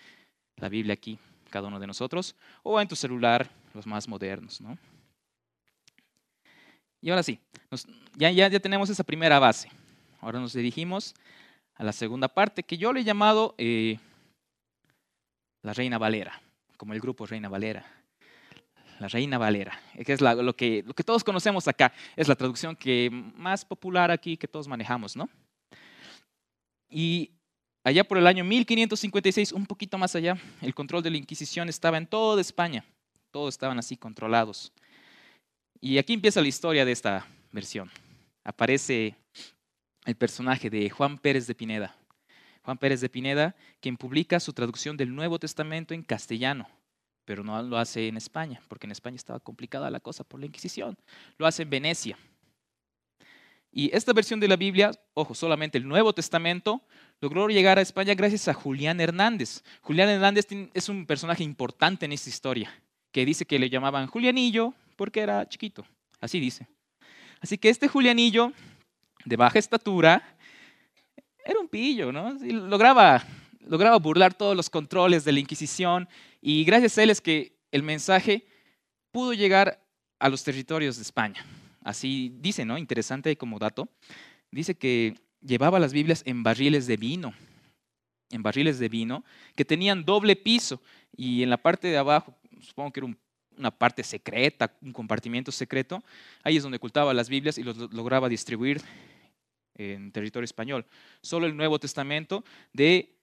la 0.55 0.69
Biblia 0.69 0.93
aquí, 0.93 1.19
cada 1.49 1.67
uno 1.67 1.79
de 1.79 1.87
nosotros, 1.87 2.35
o 2.63 2.79
en 2.79 2.87
tu 2.87 2.95
celular, 2.95 3.49
los 3.73 3.85
más 3.85 4.07
modernos, 4.07 4.61
¿no? 4.61 4.77
Y 7.01 7.09
ahora 7.09 7.23
sí, 7.23 7.39
ya, 8.15 8.31
ya, 8.31 8.47
ya 8.47 8.59
tenemos 8.59 8.89
esa 8.89 9.03
primera 9.03 9.37
base. 9.37 9.69
Ahora 10.19 10.39
nos 10.39 10.53
dirigimos 10.53 11.13
a 11.75 11.83
la 11.83 11.91
segunda 11.91 12.27
parte, 12.27 12.63
que 12.63 12.77
yo 12.77 12.91
le 12.91 13.01
he 13.01 13.03
llamado 13.03 13.53
eh, 13.57 13.99
la 15.61 15.73
Reina 15.73 15.97
Valera, 15.97 16.41
como 16.77 16.93
el 16.93 16.99
grupo 16.99 17.25
Reina 17.25 17.49
Valera. 17.49 17.85
La 18.99 19.07
Reina 19.07 19.37
Valera, 19.37 19.79
que 20.05 20.13
es 20.13 20.21
lo, 20.21 20.55
que, 20.55 20.83
todos 21.05 21.23
conocemos 21.23 21.67
acá, 21.67 21.93
es 22.15 22.27
la 22.27 22.35
traducción 22.35 22.75
que 22.75 23.09
más 23.35 23.63
popular 23.63 24.09
aquí 24.09 24.37
que 24.37 24.47
todos 24.47 24.67
manejamos, 24.67 25.15
¿no? 25.15 25.29
Y 26.89 27.31
allá 27.83 28.03
por 28.03 28.17
el 28.17 28.25
año 28.25 28.43
1556, 28.43 29.51
un 29.51 29.65
poquito 29.65 29.97
más 29.97 30.15
allá, 30.15 30.37
el 30.61 30.73
control 30.73 31.03
de 31.03 31.11
la 31.11 31.17
Inquisición 31.17 31.69
estaba 31.69 31.97
en 31.97 32.07
toda 32.07 32.41
España, 32.41 32.85
todos 33.31 33.53
estaban 33.53 33.77
así 33.77 33.97
controlados. 33.97 34.71
Y 35.79 35.99
aquí 35.99 36.13
empieza 36.13 36.41
la 36.41 36.47
historia 36.47 36.85
de 36.85 36.91
esta 36.91 37.27
versión. 37.51 37.91
Aparece 38.43 39.15
el 40.05 40.15
personaje 40.15 40.69
de 40.69 40.89
Juan 40.89 41.19
Pérez 41.19 41.45
de 41.45 41.53
Pineda. 41.53 41.95
Juan 42.63 42.77
Pérez 42.77 42.99
de 42.99 43.09
Pineda, 43.09 43.55
quien 43.79 43.95
publica 43.95 44.39
su 44.39 44.53
traducción 44.53 44.97
del 44.97 45.13
Nuevo 45.13 45.37
Testamento 45.37 45.93
en 45.93 46.03
castellano, 46.03 46.67
pero 47.27 47.43
no 47.43 47.61
lo 47.61 47.77
hace 47.77 48.07
en 48.07 48.15
España, 48.15 48.61
porque 48.69 48.87
en 48.87 48.91
España 48.91 49.17
estaba 49.17 49.41
complicada 49.41 49.91
la 49.91 49.99
cosa 49.99 50.23
por 50.23 50.39
la 50.39 50.45
Inquisición. 50.45 50.97
Lo 51.37 51.45
hace 51.45 51.63
en 51.63 51.69
Venecia. 51.69 52.17
Y 53.69 53.93
esta 53.93 54.13
versión 54.13 54.39
de 54.39 54.47
la 54.47 54.55
Biblia, 54.55 54.91
ojo, 55.13 55.35
solamente 55.35 55.77
el 55.77 55.85
Nuevo 55.85 56.13
Testamento, 56.13 56.81
logró 57.19 57.49
llegar 57.49 57.79
a 57.79 57.81
España 57.81 58.15
gracias 58.15 58.47
a 58.47 58.53
Julián 58.53 59.01
Hernández. 59.01 59.61
Julián 59.81 60.07
Hernández 60.07 60.47
es 60.73 60.87
un 60.87 61.05
personaje 61.05 61.43
importante 61.43 62.05
en 62.05 62.13
esta 62.13 62.29
historia, 62.29 62.73
que 63.11 63.25
dice 63.25 63.45
que 63.45 63.59
le 63.59 63.69
llamaban 63.69 64.07
Julianillo 64.07 64.73
porque 64.95 65.19
era 65.19 65.49
chiquito, 65.49 65.85
así 66.21 66.39
dice. 66.39 66.65
Así 67.41 67.57
que 67.57 67.67
este 67.67 67.89
Julianillo, 67.89 68.53
de 69.25 69.35
baja 69.35 69.59
estatura, 69.59 70.37
era 71.43 71.59
un 71.59 71.67
pillo, 71.67 72.13
¿no? 72.13 72.37
lograba, 72.39 73.21
lograba 73.59 73.97
burlar 73.99 74.33
todos 74.33 74.55
los 74.55 74.69
controles 74.69 75.25
de 75.25 75.33
la 75.33 75.41
Inquisición 75.41 76.07
y 76.47 76.63
gracias 76.63 76.97
a 76.97 77.03
él 77.03 77.09
es 77.09 77.19
que 77.19 77.57
el 77.73 77.83
mensaje 77.83 78.47
pudo 79.11 79.33
llegar 79.33 79.83
a 80.17 80.29
los 80.29 80.45
territorios 80.45 80.95
de 80.95 81.01
España. 81.01 81.45
Así 81.83 82.31
dice, 82.39 82.63
¿no? 82.63 82.77
Interesante 82.77 83.35
como 83.35 83.59
dato. 83.59 83.89
Dice 84.49 84.73
que 84.75 85.15
llevaba 85.41 85.77
las 85.77 85.91
Biblias 85.91 86.23
en 86.25 86.43
barriles 86.43 86.87
de 86.87 86.95
vino, 86.95 87.33
en 88.29 88.43
barriles 88.43 88.79
de 88.79 88.87
vino, 88.87 89.25
que 89.57 89.65
tenían 89.65 90.05
doble 90.05 90.37
piso 90.37 90.81
y 91.17 91.43
en 91.43 91.49
la 91.49 91.57
parte 91.57 91.89
de 91.89 91.97
abajo, 91.97 92.33
supongo 92.61 92.93
que 92.93 93.01
era 93.01 93.13
una 93.57 93.71
parte 93.71 94.01
secreta, 94.05 94.73
un 94.81 94.93
compartimiento 94.93 95.51
secreto, 95.51 96.01
ahí 96.43 96.55
es 96.55 96.63
donde 96.63 96.77
ocultaba 96.77 97.13
las 97.13 97.27
Biblias 97.27 97.57
y 97.57 97.63
los 97.63 97.75
lograba 97.91 98.29
distribuir 98.29 98.81
en 99.75 100.13
territorio 100.13 100.45
español. 100.45 100.85
Solo 101.21 101.45
el 101.45 101.57
Nuevo 101.57 101.77
Testamento 101.77 102.45
de 102.71 103.16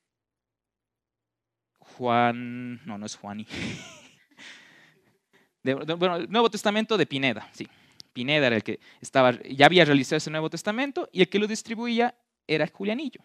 Juan, 1.96 2.84
no, 2.86 2.98
no 2.98 3.06
es 3.06 3.16
Juani. 3.16 3.46
bueno, 5.62 6.16
el 6.16 6.30
Nuevo 6.30 6.50
Testamento 6.50 6.96
de 6.96 7.06
Pineda, 7.06 7.48
sí. 7.52 7.68
Pineda 8.12 8.46
era 8.46 8.56
el 8.56 8.62
que 8.62 8.78
estaba, 9.00 9.32
ya 9.42 9.66
había 9.66 9.84
realizado 9.84 10.18
ese 10.18 10.30
Nuevo 10.30 10.48
Testamento 10.48 11.08
y 11.12 11.20
el 11.20 11.28
que 11.28 11.38
lo 11.38 11.46
distribuía 11.46 12.14
era 12.46 12.66
Julianillo. 12.68 13.20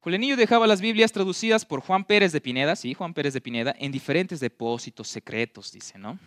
Julianillo 0.00 0.36
dejaba 0.36 0.66
las 0.66 0.80
Biblias 0.80 1.10
traducidas 1.12 1.64
por 1.64 1.80
Juan 1.80 2.04
Pérez 2.04 2.32
de 2.32 2.40
Pineda, 2.40 2.76
sí, 2.76 2.94
Juan 2.94 3.14
Pérez 3.14 3.34
de 3.34 3.40
Pineda, 3.40 3.74
en 3.78 3.90
diferentes 3.90 4.38
depósitos 4.38 5.08
secretos, 5.08 5.72
dice, 5.72 5.98
¿no? 5.98 6.18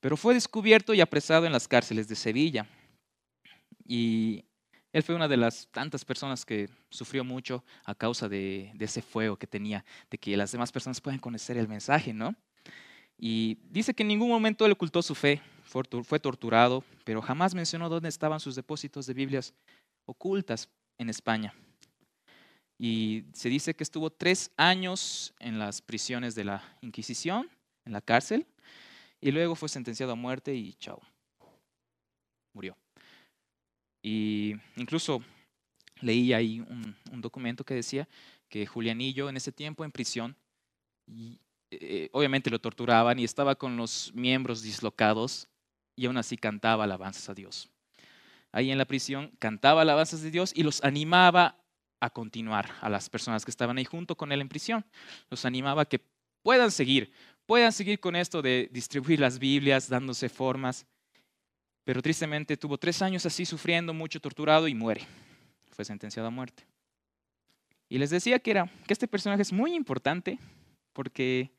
Pero 0.00 0.16
fue 0.16 0.34
descubierto 0.34 0.92
y 0.94 1.00
apresado 1.00 1.46
en 1.46 1.52
las 1.52 1.68
cárceles 1.68 2.08
de 2.08 2.16
Sevilla. 2.16 2.66
Y 3.86 4.44
él 4.92 5.02
fue 5.02 5.14
una 5.14 5.28
de 5.28 5.36
las 5.36 5.68
tantas 5.70 6.04
personas 6.04 6.44
que 6.44 6.68
sufrió 6.88 7.24
mucho 7.24 7.64
a 7.84 7.94
causa 7.94 8.28
de, 8.28 8.72
ese 8.78 9.02
fuego 9.02 9.36
que 9.36 9.46
tenía, 9.46 9.84
de 10.10 10.18
que 10.18 10.36
las 10.36 10.50
demás 10.50 10.72
personas 10.72 11.00
puedan 11.00 11.20
conocer 11.20 11.56
el 11.56 11.68
mensaje, 11.68 12.12
¿no? 12.12 12.34
Y 13.16 13.58
dice 13.70 13.94
que 13.94 14.02
en 14.02 14.08
ningún 14.08 14.28
momento 14.28 14.66
él 14.66 14.72
ocultó 14.72 15.02
su 15.02 15.14
fe, 15.14 15.40
fue 15.64 16.18
torturado, 16.18 16.82
pero 17.04 17.22
jamás 17.22 17.54
mencionó 17.54 17.88
dónde 17.88 18.08
estaban 18.08 18.40
sus 18.40 18.56
depósitos 18.56 19.06
de 19.06 19.14
Biblias 19.14 19.54
ocultas 20.06 20.68
en 20.98 21.10
España. 21.10 21.54
Y 22.78 23.24
se 23.34 23.50
dice 23.50 23.74
que 23.74 23.84
estuvo 23.84 24.10
tres 24.10 24.50
años 24.56 25.34
en 25.38 25.58
las 25.58 25.82
prisiones 25.82 26.34
de 26.34 26.44
la 26.44 26.64
Inquisición, 26.80 27.48
en 27.84 27.92
la 27.92 28.00
cárcel, 28.00 28.46
y 29.20 29.30
luego 29.30 29.54
fue 29.54 29.68
sentenciado 29.68 30.12
a 30.12 30.16
muerte 30.16 30.54
y 30.54 30.72
chao, 30.74 31.00
murió. 32.54 32.74
Y 34.02 34.54
incluso 34.76 35.22
leí 36.00 36.32
ahí 36.32 36.60
un, 36.60 36.96
documento 37.20 37.64
que 37.64 37.74
decía 37.74 38.08
que 38.48 38.66
Julianillo 38.66 39.28
en 39.28 39.36
ese 39.36 39.52
tiempo 39.52 39.84
en 39.84 39.92
prisión 39.92 40.36
eh, 41.70 42.08
obviamente 42.12 42.50
lo 42.50 42.60
torturaban 42.60 43.18
y 43.18 43.24
estaba 43.24 43.54
con 43.54 43.76
los 43.76 44.12
miembros 44.14 44.62
dislocados 44.62 45.48
y 45.96 46.06
aún 46.06 46.16
así 46.16 46.36
cantaba 46.36 46.84
alabanzas 46.84 47.28
a 47.28 47.34
Dios. 47.34 47.68
Ahí 48.52 48.70
en 48.70 48.78
la 48.78 48.86
prisión 48.86 49.30
cantaba 49.38 49.82
alabanzas 49.82 50.22
de 50.22 50.30
Dios 50.30 50.52
y 50.54 50.62
los 50.62 50.82
animaba 50.82 51.62
a 52.00 52.10
continuar 52.10 52.70
a 52.80 52.88
las 52.88 53.08
personas 53.08 53.44
que 53.44 53.50
estaban 53.50 53.78
ahí 53.78 53.84
junto 53.84 54.16
con 54.16 54.32
él 54.32 54.40
en 54.40 54.48
prisión. 54.48 54.84
Los 55.28 55.44
animaba 55.44 55.82
a 55.82 55.84
que 55.84 56.00
puedan 56.42 56.70
seguir, 56.70 57.12
puedan 57.46 57.72
seguir 57.72 58.00
con 58.00 58.16
esto 58.16 58.42
de 58.42 58.68
distribuir 58.72 59.20
las 59.20 59.38
Biblias, 59.38 59.88
dándose 59.88 60.28
formas. 60.28 60.86
Pero 61.84 62.02
tristemente 62.02 62.56
tuvo 62.56 62.78
tres 62.78 63.02
años 63.02 63.24
así 63.26 63.44
sufriendo, 63.44 63.94
mucho 63.94 64.20
torturado 64.20 64.68
y 64.68 64.74
muere. 64.74 65.02
Fue 65.70 65.84
sentenciado 65.84 66.28
a 66.28 66.30
muerte. 66.30 66.64
Y 67.88 67.98
les 67.98 68.10
decía 68.10 68.38
que, 68.38 68.52
era, 68.52 68.70
que 68.86 68.92
este 68.92 69.08
personaje 69.08 69.42
es 69.42 69.52
muy 69.52 69.74
importante 69.74 70.38
porque 70.92 71.50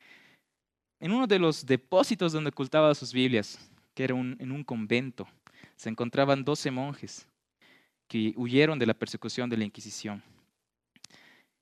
en 0.99 1.11
uno 1.11 1.27
de 1.27 1.39
los 1.39 1.65
depósitos 1.65 2.31
donde 2.31 2.49
ocultaba 2.49 2.93
sus 2.95 3.11
Biblias, 3.11 3.69
que 3.93 4.03
era 4.03 4.15
en 4.15 4.51
un 4.51 4.63
convento, 4.63 5.27
se 5.75 5.89
encontraban 5.89 6.43
12 6.43 6.71
monjes 6.71 7.27
que 8.07 8.33
huyeron 8.35 8.77
de 8.77 8.85
la 8.85 8.93
persecución 8.93 9.49
de 9.49 9.57
la 9.57 9.63
Inquisición. 9.63 10.21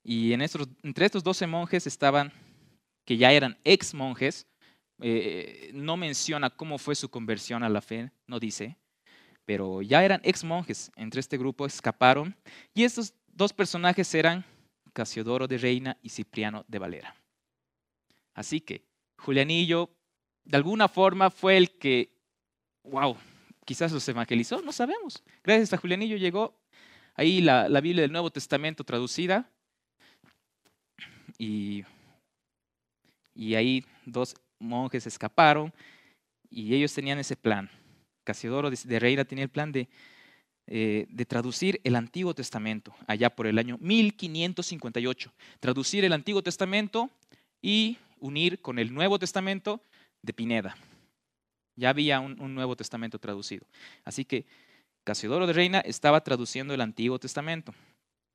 Y 0.04 0.34
entre 0.34 1.06
estos 1.06 1.24
12 1.24 1.48
monjes 1.48 1.88
estaban, 1.88 2.34
que 3.06 3.18
ya 3.18 3.32
eran 3.32 3.58
ex 3.64 3.94
monjes, 3.94 4.48
eh, 5.02 5.72
no 5.74 5.96
menciona 5.98 6.50
cómo 6.50 6.78
fue 6.78 6.96
su 6.96 7.10
conversión 7.10 7.64
a 7.64 7.70
la 7.70 7.82
fe, 7.82 8.12
no 8.28 8.40
dice, 8.40 8.78
pero 9.46 9.82
ya 9.82 10.04
eran 10.04 10.22
ex 10.24 10.44
monjes. 10.44 10.92
Entre 10.96 11.20
este 11.20 11.38
grupo 11.38 11.66
escaparon 11.66 12.36
y 12.74 12.84
estos 12.84 13.14
dos 13.28 13.54
personajes 13.54 14.14
eran 14.14 14.46
Casiodoro 14.94 15.48
de 15.48 15.58
Reina 15.58 15.98
y 16.02 16.10
Cipriano 16.10 16.66
de 16.68 16.80
Valera. 16.80 17.16
Así 18.34 18.60
que 18.60 18.84
Julianillo, 19.18 19.90
de 20.44 20.58
alguna 20.58 20.88
forma, 20.88 21.30
fue 21.30 21.58
el 21.58 21.72
que, 21.72 22.12
wow, 22.84 23.18
quizás 23.66 23.92
los 23.92 24.08
evangelizó, 24.08 24.62
no 24.62 24.72
sabemos. 24.72 25.24
Gracias 25.44 25.74
a 25.74 25.78
Julianillo 25.78 26.18
llegó 26.18 26.60
ahí 27.16 27.42
la, 27.42 27.68
Biblia 27.82 28.02
del 28.02 28.12
Nuevo 28.12 28.32
Testamento 28.32 28.84
traducida 28.84 29.50
y, 31.38 31.84
y 33.34 33.56
ahí 33.56 33.86
dos 34.06 34.36
monjes 34.60 35.08
escaparon 35.08 35.74
y 36.50 36.74
ellos 36.76 36.94
tenían 36.94 37.20
ese 37.20 37.36
plan. 37.36 37.70
Casiodoro 38.24 38.70
de 38.70 39.00
Reina 39.00 39.26
tenía 39.26 39.44
el 39.44 39.50
plan 39.50 39.72
de, 39.72 39.90
eh, 40.68 41.08
de 41.10 41.26
traducir 41.26 41.82
el 41.84 41.96
Antiguo 41.96 42.36
Testamento 42.36 42.94
allá 43.08 43.30
por 43.30 43.48
el 43.48 43.58
año 43.58 43.78
1558. 43.80 45.34
Traducir 45.60 46.06
el 46.06 46.14
Antiguo 46.14 46.44
Testamento 46.44 47.10
y 47.62 47.98
unir 48.20 48.62
con 48.62 48.80
el 48.80 48.94
Nuevo 48.94 49.18
Testamento 49.18 49.82
de 50.22 50.34
Pineda. 50.34 50.76
Ya 51.76 51.90
había 51.90 52.20
un, 52.20 52.54
Nuevo 52.54 52.76
Testamento 52.76 53.20
traducido. 53.20 53.66
Así 54.04 54.26
que 54.26 54.46
Casiodoro 55.06 55.48
de 55.48 55.54
Reina 55.54 55.80
estaba 55.80 56.22
traduciendo 56.24 56.74
el 56.74 56.82
Antiguo 56.82 57.18
Testamento. 57.20 57.74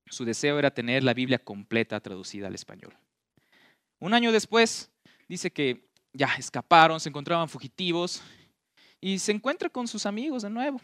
Su 0.07 0.25
deseo 0.25 0.59
era 0.59 0.73
tener 0.73 1.05
la 1.05 1.15
Biblia 1.15 1.39
completa 1.39 2.01
traducida 2.01 2.47
al 2.47 2.55
español. 2.55 2.95
Un 4.01 4.15
año 4.15 4.33
después, 4.33 4.91
dice 5.29 5.53
que 5.53 5.89
ya 6.15 6.35
escaparon, 6.39 6.99
se 6.99 7.11
encontraban 7.11 7.49
fugitivos 7.49 8.23
y 9.01 9.19
se 9.19 9.33
encuentra 9.33 9.69
con 9.69 9.87
sus 9.87 10.07
amigos 10.07 10.43
de 10.43 10.51
nuevo. 10.51 10.81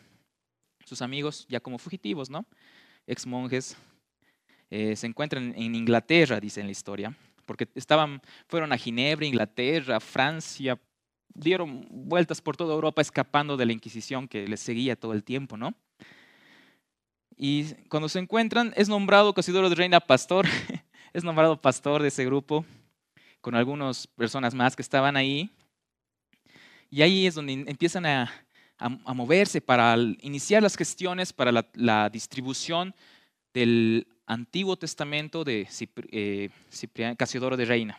Sus 0.85 1.01
amigos 1.01 1.47
ya 1.49 1.61
como 1.61 1.79
fugitivos, 1.79 2.29
¿no? 2.29 2.45
Ex 3.07 3.27
monjes. 3.27 3.77
Eh, 4.69 4.95
se 4.95 5.07
encuentran 5.07 5.55
en 5.57 5.75
Inglaterra, 5.75 6.39
dice 6.39 6.61
en 6.61 6.67
la 6.67 6.73
historia 6.73 7.17
porque 7.51 7.69
estaban, 7.75 8.23
fueron 8.47 8.73
a 8.73 8.77
Ginebra, 8.77 9.27
Inglaterra, 9.27 9.99
Francia, 9.99 10.79
dieron 11.35 11.85
vueltas 11.91 12.41
por 12.41 12.57
toda 12.57 12.75
Europa 12.75 13.03
escapando 13.03 13.57
de 13.57 13.67
la 13.67 13.73
Inquisición 13.73 14.29
que 14.29 14.47
les 14.47 14.61
seguía 14.61 14.95
todo 14.95 15.15
el 15.15 15.25
tiempo, 15.25 15.57
¿no? 15.57 15.75
Y 17.37 17.75
cuando 17.89 18.09
se 18.09 18.21
encuentran, 18.21 18.73
es 18.77 18.89
nombrado 18.89 19.35
Casidoro 19.35 19.69
de 19.69 19.75
Reina 19.75 19.99
pastor, 19.99 20.47
es 21.13 21.25
nombrado 21.25 21.61
pastor 21.61 22.03
de 22.03 22.09
ese 22.09 22.25
grupo, 22.25 22.65
con 23.41 23.55
algunas 23.55 24.07
personas 24.07 24.55
más 24.55 24.77
que 24.77 24.83
estaban 24.83 25.17
ahí. 25.17 25.51
Y 26.91 27.03
ahí 27.03 27.27
es 27.27 27.35
donde 27.35 27.53
empiezan 27.53 28.07
a, 28.07 28.33
moverse 29.15 29.61
para 29.61 29.95
iniciar 30.23 30.63
las 30.63 30.75
gestiones 30.75 31.35
para 31.35 31.53
la 31.75 32.09
distribución 32.09 32.95
del 33.53 34.07
Antiguo 34.27 34.77
Testamento 34.77 35.45
de 35.45 35.69
eh, 36.13 36.51
Casiodoro 37.17 37.57
de 37.57 37.65
Reina. 37.65 37.99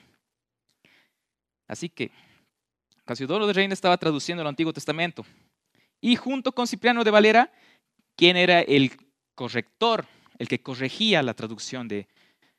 Así 1.67 1.89
que 1.89 2.12
Casiodoro 3.05 3.45
de 3.45 3.53
Reina 3.53 3.74
estaba 3.74 3.98
traduciendo 3.98 4.41
el 4.41 4.48
Antiguo 4.48 4.74
Testamento. 4.74 5.25
Y 6.01 6.15
junto 6.15 6.51
con 6.51 6.67
Cipriano 6.67 7.03
de 7.03 7.12
Valera, 7.12 7.51
quien 8.15 8.38
era 8.38 8.62
el 8.62 8.91
corrector, 9.36 10.05
el 10.39 10.48
que 10.48 10.62
corregía 10.62 11.21
la 11.21 11.33
traducción 11.33 11.88
de, 11.88 12.07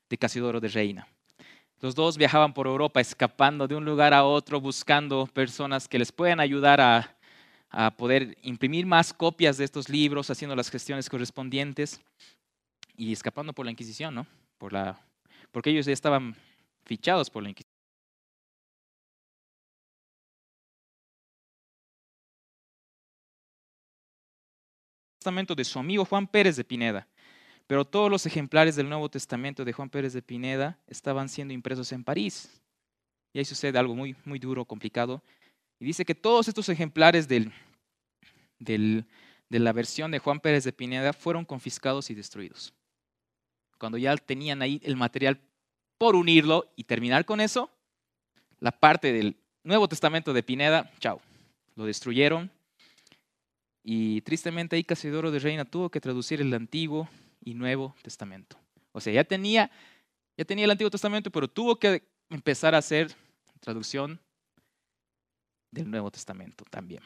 de 0.08 0.18
Casiodoro 0.18 0.60
de 0.60 0.68
Reina. 0.68 1.08
Los 1.82 1.96
dos 1.96 2.16
viajaban 2.16 2.54
por 2.54 2.68
Europa 2.68 3.00
escapando 3.00 3.66
de 3.66 3.74
un 3.74 3.84
lugar 3.84 4.14
a 4.14 4.24
otro, 4.24 4.60
buscando 4.60 5.26
personas 5.26 5.88
que 5.88 5.98
les 5.98 6.12
puedan 6.12 6.38
ayudar 6.38 6.80
a, 6.80 7.16
a 7.70 7.90
poder 7.90 8.38
imprimir 8.42 8.86
más 8.86 9.12
copias 9.12 9.56
de 9.56 9.64
estos 9.64 9.88
libros, 9.88 10.30
haciendo 10.30 10.54
las 10.54 10.70
gestiones 10.70 11.10
correspondientes 11.10 12.00
y 12.96 13.12
escapando 13.12 13.52
por 13.52 13.64
la 13.64 13.72
Inquisición, 13.72 14.14
¿no? 14.14 14.28
Por 14.58 14.72
la, 14.72 15.04
porque 15.50 15.70
ellos 15.70 15.86
ya 15.86 15.92
estaban 15.92 16.36
fichados 16.84 17.28
por 17.28 17.42
la 17.42 17.48
Inquisición. 17.48 17.72
De 25.56 25.64
su 25.64 25.78
amigo 25.80 26.04
Juan 26.04 26.28
Pérez 26.28 26.56
de 26.56 26.64
Pineda, 26.64 27.08
pero 27.66 27.84
todos 27.84 28.10
los 28.10 28.26
ejemplares 28.26 28.76
del 28.76 28.88
Nuevo 28.88 29.08
Testamento 29.08 29.64
de 29.64 29.72
Juan 29.72 29.90
Pérez 29.90 30.12
de 30.12 30.22
Pineda 30.22 30.78
estaban 30.86 31.28
siendo 31.28 31.54
impresos 31.54 31.92
en 31.92 32.04
París. 32.04 32.62
Y 33.32 33.38
ahí 33.38 33.44
sucede 33.44 33.78
algo 33.78 33.94
muy, 33.94 34.16
muy 34.24 34.38
duro, 34.38 34.64
complicado. 34.64 35.22
Y 35.78 35.84
dice 35.84 36.04
que 36.04 36.14
todos 36.14 36.48
estos 36.48 36.68
ejemplares 36.68 37.28
del, 37.28 37.52
del, 38.58 39.06
de 39.48 39.58
la 39.58 39.72
versión 39.72 40.10
de 40.10 40.18
Juan 40.18 40.40
Pérez 40.40 40.64
de 40.64 40.72
Pineda 40.72 41.12
fueron 41.12 41.44
confiscados 41.44 42.10
y 42.10 42.14
destruidos. 42.14 42.74
Cuando 43.78 43.98
ya 43.98 44.16
tenían 44.16 44.62
ahí 44.62 44.80
el 44.84 44.96
material 44.96 45.40
por 45.98 46.14
unirlo 46.14 46.70
y 46.76 46.84
terminar 46.84 47.24
con 47.24 47.40
eso, 47.40 47.70
la 48.60 48.72
parte 48.72 49.12
del 49.12 49.36
Nuevo 49.64 49.88
Testamento 49.88 50.32
de 50.32 50.42
Pineda, 50.42 50.90
chao, 50.98 51.20
lo 51.74 51.84
destruyeron. 51.84 52.50
Y 53.82 54.20
tristemente 54.20 54.76
ahí 54.76 54.84
Casidoro 54.84 55.30
de 55.30 55.38
Reina 55.38 55.64
tuvo 55.64 55.90
que 55.90 56.00
traducir 56.00 56.40
el 56.40 56.54
Antiguo 56.54 57.08
y 57.44 57.54
Nuevo 57.54 57.94
Testamento. 58.02 58.56
O 58.92 59.00
sea, 59.00 59.12
ya 59.12 59.24
tenía, 59.24 59.70
ya 60.36 60.44
tenía 60.44 60.64
el 60.64 60.70
Antiguo 60.70 60.90
Testamento, 60.90 61.30
pero 61.30 61.48
tuvo 61.48 61.76
que 61.76 62.02
empezar 62.30 62.74
a 62.74 62.78
hacer 62.78 63.14
traducción 63.60 64.20
del 65.70 65.90
Nuevo 65.90 66.10
Testamento 66.10 66.64
también. 66.70 67.02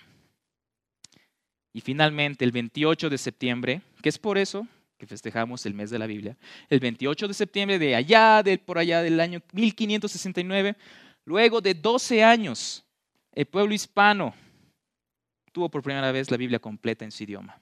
Y 1.73 1.81
finalmente, 1.81 2.45
el 2.45 2.53
28 2.53 3.11
de 3.11 3.19
septiembre, 3.19 3.83
que 4.03 4.09
es 4.09 4.19
por 4.19 4.39
eso 4.39 4.67
que 4.99 5.07
festejamos 5.07 5.67
el 5.67 5.75
mes 5.75 5.91
de 5.91 5.99
la 5.99 6.07
Biblia, 6.07 6.37
el 6.71 6.81
28 6.81 7.29
de 7.29 7.35
septiembre 7.35 7.79
de 7.79 7.95
allá, 7.95 8.43
de 8.43 8.57
por 8.59 8.79
allá 8.79 9.03
del 9.03 9.21
año 9.21 9.43
1569, 9.53 10.75
luego 11.27 11.61
de 11.61 11.75
12 11.75 12.25
años, 12.25 12.83
el 13.33 13.45
pueblo 13.47 13.75
hispano 13.75 14.35
tuvo 15.53 15.69
por 15.69 15.83
primera 15.83 16.11
vez 16.13 16.31
la 16.31 16.37
Biblia 16.37 16.59
completa 16.59 17.05
en 17.05 17.11
su 17.11 17.25
idioma, 17.25 17.61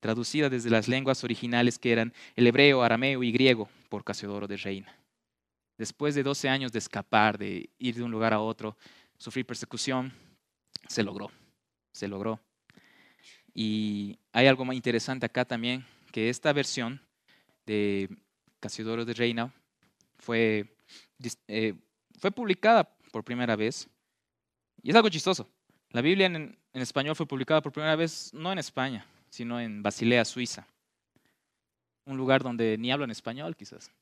traducida 0.00 0.48
desde 0.48 0.70
las 0.70 0.88
lenguas 0.88 1.24
originales 1.24 1.78
que 1.78 1.92
eran 1.92 2.12
el 2.34 2.46
hebreo, 2.46 2.82
arameo 2.82 3.22
y 3.22 3.32
griego 3.32 3.68
por 3.88 4.04
Casiodoro 4.04 4.46
de 4.46 4.56
Reina. 4.56 4.96
Después 5.78 6.14
de 6.14 6.22
12 6.22 6.48
años 6.48 6.72
de 6.72 6.78
escapar, 6.78 7.38
de 7.38 7.68
ir 7.78 7.94
de 7.94 8.02
un 8.02 8.10
lugar 8.10 8.32
a 8.32 8.40
otro, 8.40 8.76
sufrir 9.18 9.44
persecución, 9.44 10.12
se 10.88 11.02
logró, 11.02 11.30
se 11.92 12.08
logró. 12.08 12.40
Y 13.52 14.18
hay 14.32 14.46
algo 14.46 14.64
más 14.64 14.76
interesante 14.76 15.26
acá 15.26 15.44
también, 15.44 15.84
que 16.12 16.28
esta 16.28 16.52
versión 16.52 17.00
de 17.66 18.08
Casiodoro 18.60 19.04
de 19.04 19.14
Reina 19.14 19.52
fue, 20.18 20.66
eh, 21.48 21.74
fue 22.18 22.30
publicada 22.30 22.88
por 23.12 23.24
primera 23.24 23.56
vez. 23.56 23.88
Y 24.82 24.90
es 24.90 24.96
algo 24.96 25.08
chistoso. 25.08 25.48
La 25.90 26.00
Biblia 26.00 26.26
en, 26.26 26.58
en 26.72 26.82
español 26.82 27.16
fue 27.16 27.26
publicada 27.26 27.60
por 27.60 27.72
primera 27.72 27.96
vez 27.96 28.32
no 28.32 28.52
en 28.52 28.58
España, 28.58 29.06
sino 29.36 29.60
en 29.60 29.82
Basilea, 29.82 30.24
Suiza. 30.24 30.66
Un 32.06 32.16
lugar 32.16 32.42
donde 32.42 32.78
ni 32.78 32.90
hablan 32.90 33.10
español 33.10 33.54
quizás. 33.54 33.92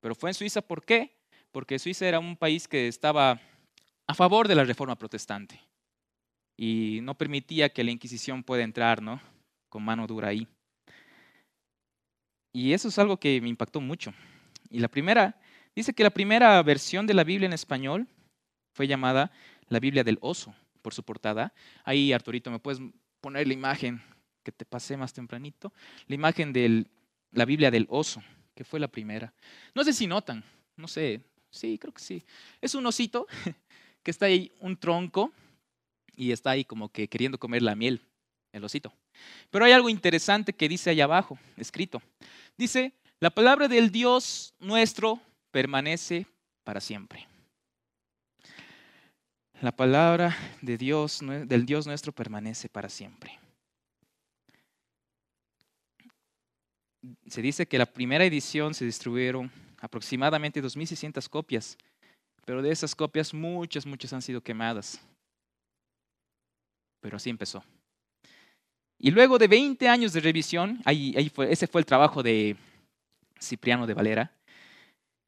Pero 0.00 0.14
fue 0.14 0.28
en 0.28 0.34
Suiza, 0.34 0.60
¿por 0.60 0.84
qué? 0.84 1.16
Porque 1.52 1.78
Suiza 1.78 2.06
era 2.06 2.18
un 2.18 2.36
país 2.36 2.68
que 2.68 2.86
estaba 2.86 3.40
a 4.06 4.14
favor 4.14 4.48
de 4.48 4.54
la 4.54 4.64
reforma 4.64 4.96
protestante 4.96 5.58
y 6.58 6.98
no 7.02 7.16
permitía 7.16 7.70
que 7.70 7.82
la 7.82 7.92
Inquisición 7.92 8.42
pueda 8.42 8.62
entrar, 8.62 9.00
¿no? 9.00 9.22
Con 9.70 9.84
mano 9.84 10.06
dura 10.06 10.28
ahí. 10.28 10.46
Y 12.52 12.74
eso 12.74 12.88
es 12.88 12.98
algo 12.98 13.16
que 13.16 13.40
me 13.40 13.48
impactó 13.48 13.80
mucho. 13.80 14.12
Y 14.68 14.80
la 14.80 14.88
primera, 14.88 15.40
dice 15.74 15.94
que 15.94 16.02
la 16.02 16.10
primera 16.10 16.62
versión 16.62 17.06
de 17.06 17.14
la 17.14 17.24
Biblia 17.24 17.46
en 17.46 17.54
español 17.54 18.06
fue 18.74 18.86
llamada 18.86 19.32
la 19.68 19.80
Biblia 19.80 20.04
del 20.04 20.18
oso, 20.20 20.54
por 20.82 20.92
su 20.92 21.02
portada. 21.02 21.54
Ahí, 21.84 22.12
Arturito, 22.12 22.50
¿me 22.50 22.58
puedes 22.58 22.82
poner 23.22 23.46
la 23.46 23.54
imagen 23.54 24.02
que 24.42 24.52
te 24.52 24.64
pasé 24.64 24.96
más 24.96 25.12
tempranito? 25.12 25.72
La 26.06 26.14
imagen 26.14 26.52
de 26.52 26.86
la 27.32 27.44
Biblia 27.44 27.70
del 27.70 27.86
oso, 27.88 28.22
que 28.54 28.64
fue 28.64 28.80
la 28.80 28.88
primera. 28.88 29.32
No 29.74 29.84
sé 29.84 29.92
si 29.92 30.06
notan, 30.06 30.44
no 30.76 30.88
sé, 30.88 31.20
sí, 31.50 31.78
creo 31.78 31.92
que 31.92 32.02
sí. 32.02 32.24
Es 32.60 32.74
un 32.74 32.86
osito 32.86 33.26
que 34.02 34.10
está 34.10 34.26
ahí, 34.26 34.52
un 34.60 34.76
tronco, 34.76 35.32
y 36.16 36.32
está 36.32 36.50
ahí 36.50 36.64
como 36.64 36.90
que 36.90 37.08
queriendo 37.08 37.38
comer 37.38 37.62
la 37.62 37.74
miel, 37.74 38.00
el 38.52 38.64
osito. 38.64 38.92
Pero 39.50 39.64
hay 39.64 39.72
algo 39.72 39.88
interesante 39.88 40.52
que 40.52 40.68
dice 40.68 40.90
allá 40.90 41.04
abajo, 41.04 41.38
escrito. 41.56 42.02
Dice, 42.56 42.92
la 43.20 43.30
palabra 43.30 43.68
del 43.68 43.90
Dios 43.90 44.54
nuestro 44.58 45.20
permanece 45.50 46.26
para 46.64 46.80
siempre. 46.80 47.26
La 49.60 49.72
palabra 49.72 50.36
de 50.60 50.76
Dios, 50.76 51.20
del 51.22 51.66
Dios 51.66 51.86
nuestro 51.86 52.12
permanece 52.12 52.68
para 52.68 52.88
siempre. 52.88 53.38
Se 57.26 57.42
dice 57.42 57.66
que 57.66 57.78
la 57.78 57.86
primera 57.86 58.24
edición 58.24 58.74
se 58.74 58.84
distribuyeron 58.84 59.50
aproximadamente 59.80 60.62
2.600 60.62 61.28
copias, 61.28 61.76
pero 62.44 62.62
de 62.62 62.70
esas 62.70 62.94
copias 62.94 63.34
muchas, 63.34 63.84
muchas 63.86 64.12
han 64.12 64.22
sido 64.22 64.40
quemadas. 64.40 65.00
Pero 67.00 67.16
así 67.16 67.30
empezó. 67.30 67.64
Y 68.98 69.10
luego 69.10 69.38
de 69.38 69.48
20 69.48 69.88
años 69.88 70.12
de 70.12 70.20
revisión, 70.20 70.80
ahí, 70.84 71.28
fue, 71.34 71.50
ese 71.52 71.66
fue 71.66 71.80
el 71.80 71.86
trabajo 71.86 72.22
de 72.22 72.56
Cipriano 73.40 73.86
de 73.86 73.94
Valera, 73.94 74.32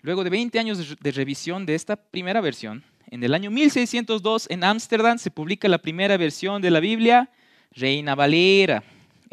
luego 0.01 0.23
de 0.23 0.31
20 0.31 0.59
años 0.61 0.97
de 1.01 1.11
revisión 1.11 1.67
de 1.67 1.75
esta 1.75 1.97
primera 1.97 2.41
versión, 2.41 2.85
en 3.15 3.23
el 3.23 3.35
año 3.35 3.51
1602 3.51 4.47
en 4.51 4.65
Ámsterdam 4.65 5.19
se 5.19 5.31
publica 5.31 5.69
la 5.69 5.79
primera 5.79 6.17
versión 6.17 6.63
de 6.63 6.71
la 6.71 6.81
Biblia, 6.81 7.31
Reina 7.73 8.15
Valera, 8.15 8.83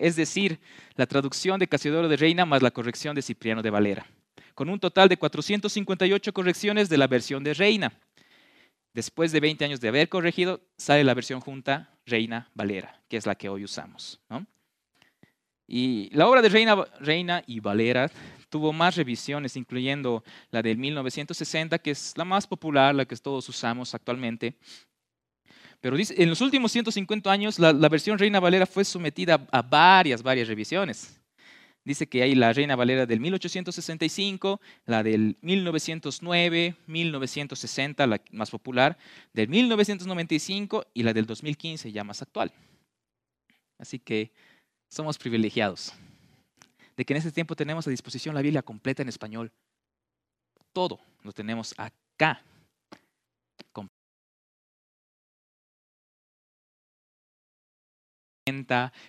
es 0.01 0.15
decir, 0.15 0.59
la 0.95 1.05
traducción 1.05 1.59
de 1.59 1.67
Casiodoro 1.67 2.09
de 2.09 2.17
Reina 2.17 2.43
más 2.43 2.63
la 2.63 2.71
corrección 2.71 3.15
de 3.15 3.21
Cipriano 3.21 3.61
de 3.61 3.69
Valera, 3.69 4.07
con 4.55 4.67
un 4.67 4.79
total 4.79 5.07
de 5.07 5.17
458 5.17 6.33
correcciones 6.33 6.89
de 6.89 6.97
la 6.97 7.07
versión 7.07 7.43
de 7.43 7.53
Reina. 7.53 7.93
Después 8.93 9.31
de 9.31 9.39
20 9.39 9.63
años 9.63 9.79
de 9.79 9.87
haber 9.87 10.09
corregido, 10.09 10.59
sale 10.75 11.03
la 11.03 11.13
versión 11.13 11.39
junta 11.39 11.91
Reina 12.05 12.49
Valera, 12.55 12.99
que 13.07 13.17
es 13.17 13.27
la 13.27 13.35
que 13.35 13.47
hoy 13.47 13.63
usamos. 13.63 14.19
Y 15.67 16.09
la 16.13 16.27
obra 16.27 16.41
de 16.41 16.49
Reina, 16.49 16.75
Reina 16.99 17.43
y 17.45 17.59
Valera 17.59 18.11
tuvo 18.49 18.73
más 18.73 18.95
revisiones, 18.95 19.55
incluyendo 19.55 20.23
la 20.49 20.63
del 20.63 20.77
1960, 20.77 21.77
que 21.77 21.91
es 21.91 22.13
la 22.17 22.25
más 22.25 22.47
popular, 22.47 22.93
la 22.95 23.05
que 23.05 23.15
todos 23.15 23.47
usamos 23.47 23.93
actualmente. 23.93 24.55
Pero 25.82 25.98
en 25.98 26.30
los 26.30 26.41
últimos 26.41 26.72
150 26.72 27.32
años, 27.32 27.58
la, 27.58 27.74
la 27.74 27.89
versión 27.89 28.20
Reina 28.20 28.39
Valera 28.39 28.67
fue 28.67 28.86
sometida 28.86 29.46
a 29.52 29.62
varias, 29.63 30.22
varias 30.22 30.48
revisiones. 30.48 31.20
Dice 31.84 32.08
que 32.08 32.22
hay 32.22 32.36
la 32.36 32.54
Reina 32.54 32.76
Valera 32.76 33.08
del 33.08 33.20
1865, 33.20 34.62
la 34.86 35.02
del 35.02 35.38
1909, 35.41 36.76
1960, 36.86 38.06
la 38.06 38.22
más 38.32 38.52
popular, 38.52 39.00
del 39.34 39.48
1995 39.48 40.86
y 40.94 41.02
la 41.02 41.13
del 41.13 41.26
2015, 41.26 41.91
ya 41.91 42.04
más 42.04 42.22
actual. 42.22 42.52
Así 43.80 43.98
que 43.98 44.32
somos 44.88 45.17
privilegiados 45.17 45.94
de 46.96 47.06
que 47.06 47.13
en 47.13 47.17
este 47.17 47.32
tiempo 47.32 47.56
tenemos 47.56 47.88
a 47.88 47.89
disposición 47.89 48.36
la 48.36 48.44
Biblia 48.44 48.62
completa 48.62 49.02
en 49.02 49.10
español. 49.10 49.52
Todo 50.72 51.00
lo 51.24 51.32
tenemos 51.32 51.74
acá 51.78 52.44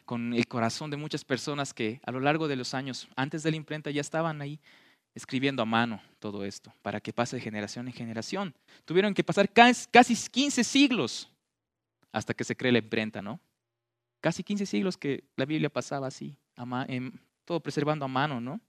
con 0.05 0.35
el 0.35 0.47
corazón 0.47 0.91
de 0.91 0.97
muchas 0.97 1.25
personas 1.25 1.73
que 1.75 2.01
a 2.05 2.11
lo 2.11 2.21
largo 2.21 2.49
de 2.49 2.57
los 2.57 2.75
años, 2.75 3.09
antes 3.17 3.43
de 3.43 3.51
la 3.51 3.57
imprenta, 3.57 3.91
ya 3.91 4.01
estaban 4.01 4.41
ahí 4.41 4.61
escribiendo 5.15 5.63
a 5.63 5.67
mano 5.67 6.01
todo 6.19 6.45
esto, 6.45 6.73
para 6.81 7.01
que 7.01 7.13
pase 7.13 7.37
de 7.37 7.43
generación 7.43 7.87
en 7.87 7.93
generación. 7.93 8.55
Tuvieron 8.85 9.13
que 9.13 9.23
pasar 9.23 9.53
casi 9.53 10.17
15 10.17 10.65
siglos 10.65 11.31
hasta 12.13 12.33
que 12.35 12.45
se 12.45 12.57
cree 12.57 12.73
la 12.73 12.79
imprenta, 12.79 13.21
¿no? 13.21 13.39
Casi 14.21 14.43
15 14.43 14.67
siglos 14.67 14.97
que 14.97 15.25
la 15.37 15.45
Biblia 15.45 15.69
pasaba 15.69 16.07
así, 16.07 16.37
todo 17.45 17.61
preservando 17.61 18.05
a 18.05 18.09
mano, 18.09 18.41
¿no? 18.41 18.61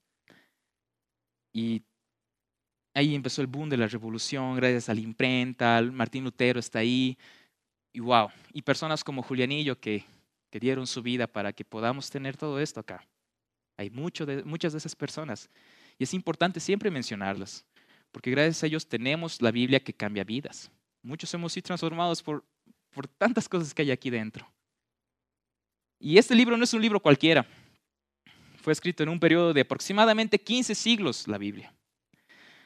Y 1.53 1.83
ahí 2.93 3.15
empezó 3.15 3.41
el 3.41 3.47
boom 3.47 3.69
de 3.69 3.77
la 3.77 3.87
revolución, 3.87 4.55
gracias 4.55 4.89
a 4.89 4.93
la 4.93 5.01
imprenta, 5.01 5.81
Martín 5.81 6.23
Lutero 6.23 6.59
está 6.59 6.79
ahí, 6.79 7.17
y 7.93 7.99
wow, 7.99 8.29
y 8.51 8.63
personas 8.63 9.03
como 9.03 9.21
Julianillo 9.21 9.79
que 9.79 10.03
que 10.53 10.59
dieron 10.59 10.85
su 10.85 11.01
vida 11.01 11.25
para 11.25 11.51
que 11.51 11.65
podamos 11.65 12.11
tener 12.11 12.37
todo 12.37 12.59
esto 12.59 12.79
acá. 12.79 13.03
Hay 13.75 13.89
mucho 13.89 14.27
muchas 14.45 14.73
de 14.73 14.77
esas 14.77 14.95
personas 14.95 15.49
y 15.97 16.03
es 16.03 16.13
importante 16.13 16.59
siempre 16.59 16.91
mencionarlas, 16.91 17.65
porque 18.11 18.29
gracias 18.29 18.61
a 18.61 18.67
ellos 18.67 18.87
tenemos 18.87 19.41
la 19.41 19.49
Biblia 19.49 19.83
que 19.83 19.95
cambia 19.95 20.23
vidas. 20.23 20.69
Muchos 21.01 21.33
hemos 21.33 21.53
sido 21.53 21.63
transformados 21.63 22.21
por, 22.21 22.45
por 22.91 23.07
tantas 23.07 23.49
cosas 23.49 23.73
que 23.73 23.81
hay 23.81 23.89
aquí 23.89 24.11
dentro. 24.11 24.47
Y 25.99 26.19
este 26.19 26.35
libro 26.35 26.55
no 26.55 26.65
es 26.65 26.73
un 26.75 26.83
libro 26.83 26.99
cualquiera. 26.99 27.47
Fue 28.61 28.73
escrito 28.73 29.01
en 29.01 29.09
un 29.09 29.19
periodo 29.19 29.53
de 29.53 29.61
aproximadamente 29.61 30.37
15 30.37 30.75
siglos 30.75 31.27
la 31.27 31.39
Biblia. 31.39 31.73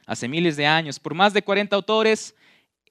hace 0.06 0.28
miles 0.28 0.58
de 0.58 0.66
años, 0.66 1.00
por 1.00 1.14
más 1.14 1.34
de 1.34 1.42
40 1.42 1.74
autores 1.74 2.36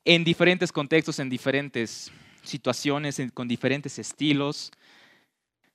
en 0.07 0.25
diferentes 0.25 0.73
contextos, 0.73 1.19
en 1.19 1.29
diferentes 1.29 2.11
situaciones, 2.47 3.21
con 3.35 3.49
diferentes 3.49 3.99
estilos, 3.99 4.71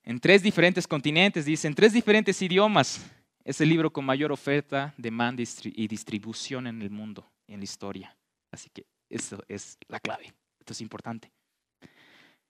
en 0.04 0.20
tres 0.20 0.42
diferentes 0.42 0.88
continentes, 0.88 1.46
dice, 1.46 1.68
en 1.68 1.76
tres 1.76 1.94
diferentes 1.94 2.42
idiomas. 2.42 3.06
Es 3.44 3.62
el 3.62 3.70
libro 3.70 3.92
con 3.92 4.06
mayor 4.06 4.32
oferta, 4.32 4.94
demanda 4.98 5.44
y 5.64 5.88
distribución 5.88 6.68
en 6.68 6.82
el 6.82 6.90
mundo, 6.90 7.30
en 7.48 7.60
la 7.60 7.64
historia. 7.64 8.16
Así 8.52 8.70
que 8.70 8.86
eso 9.10 9.44
es 9.48 9.78
la 9.88 10.00
clave. 10.00 10.34
Esto 10.60 10.74
es 10.74 10.82
importante. 10.82 11.32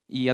Y, 0.08 0.28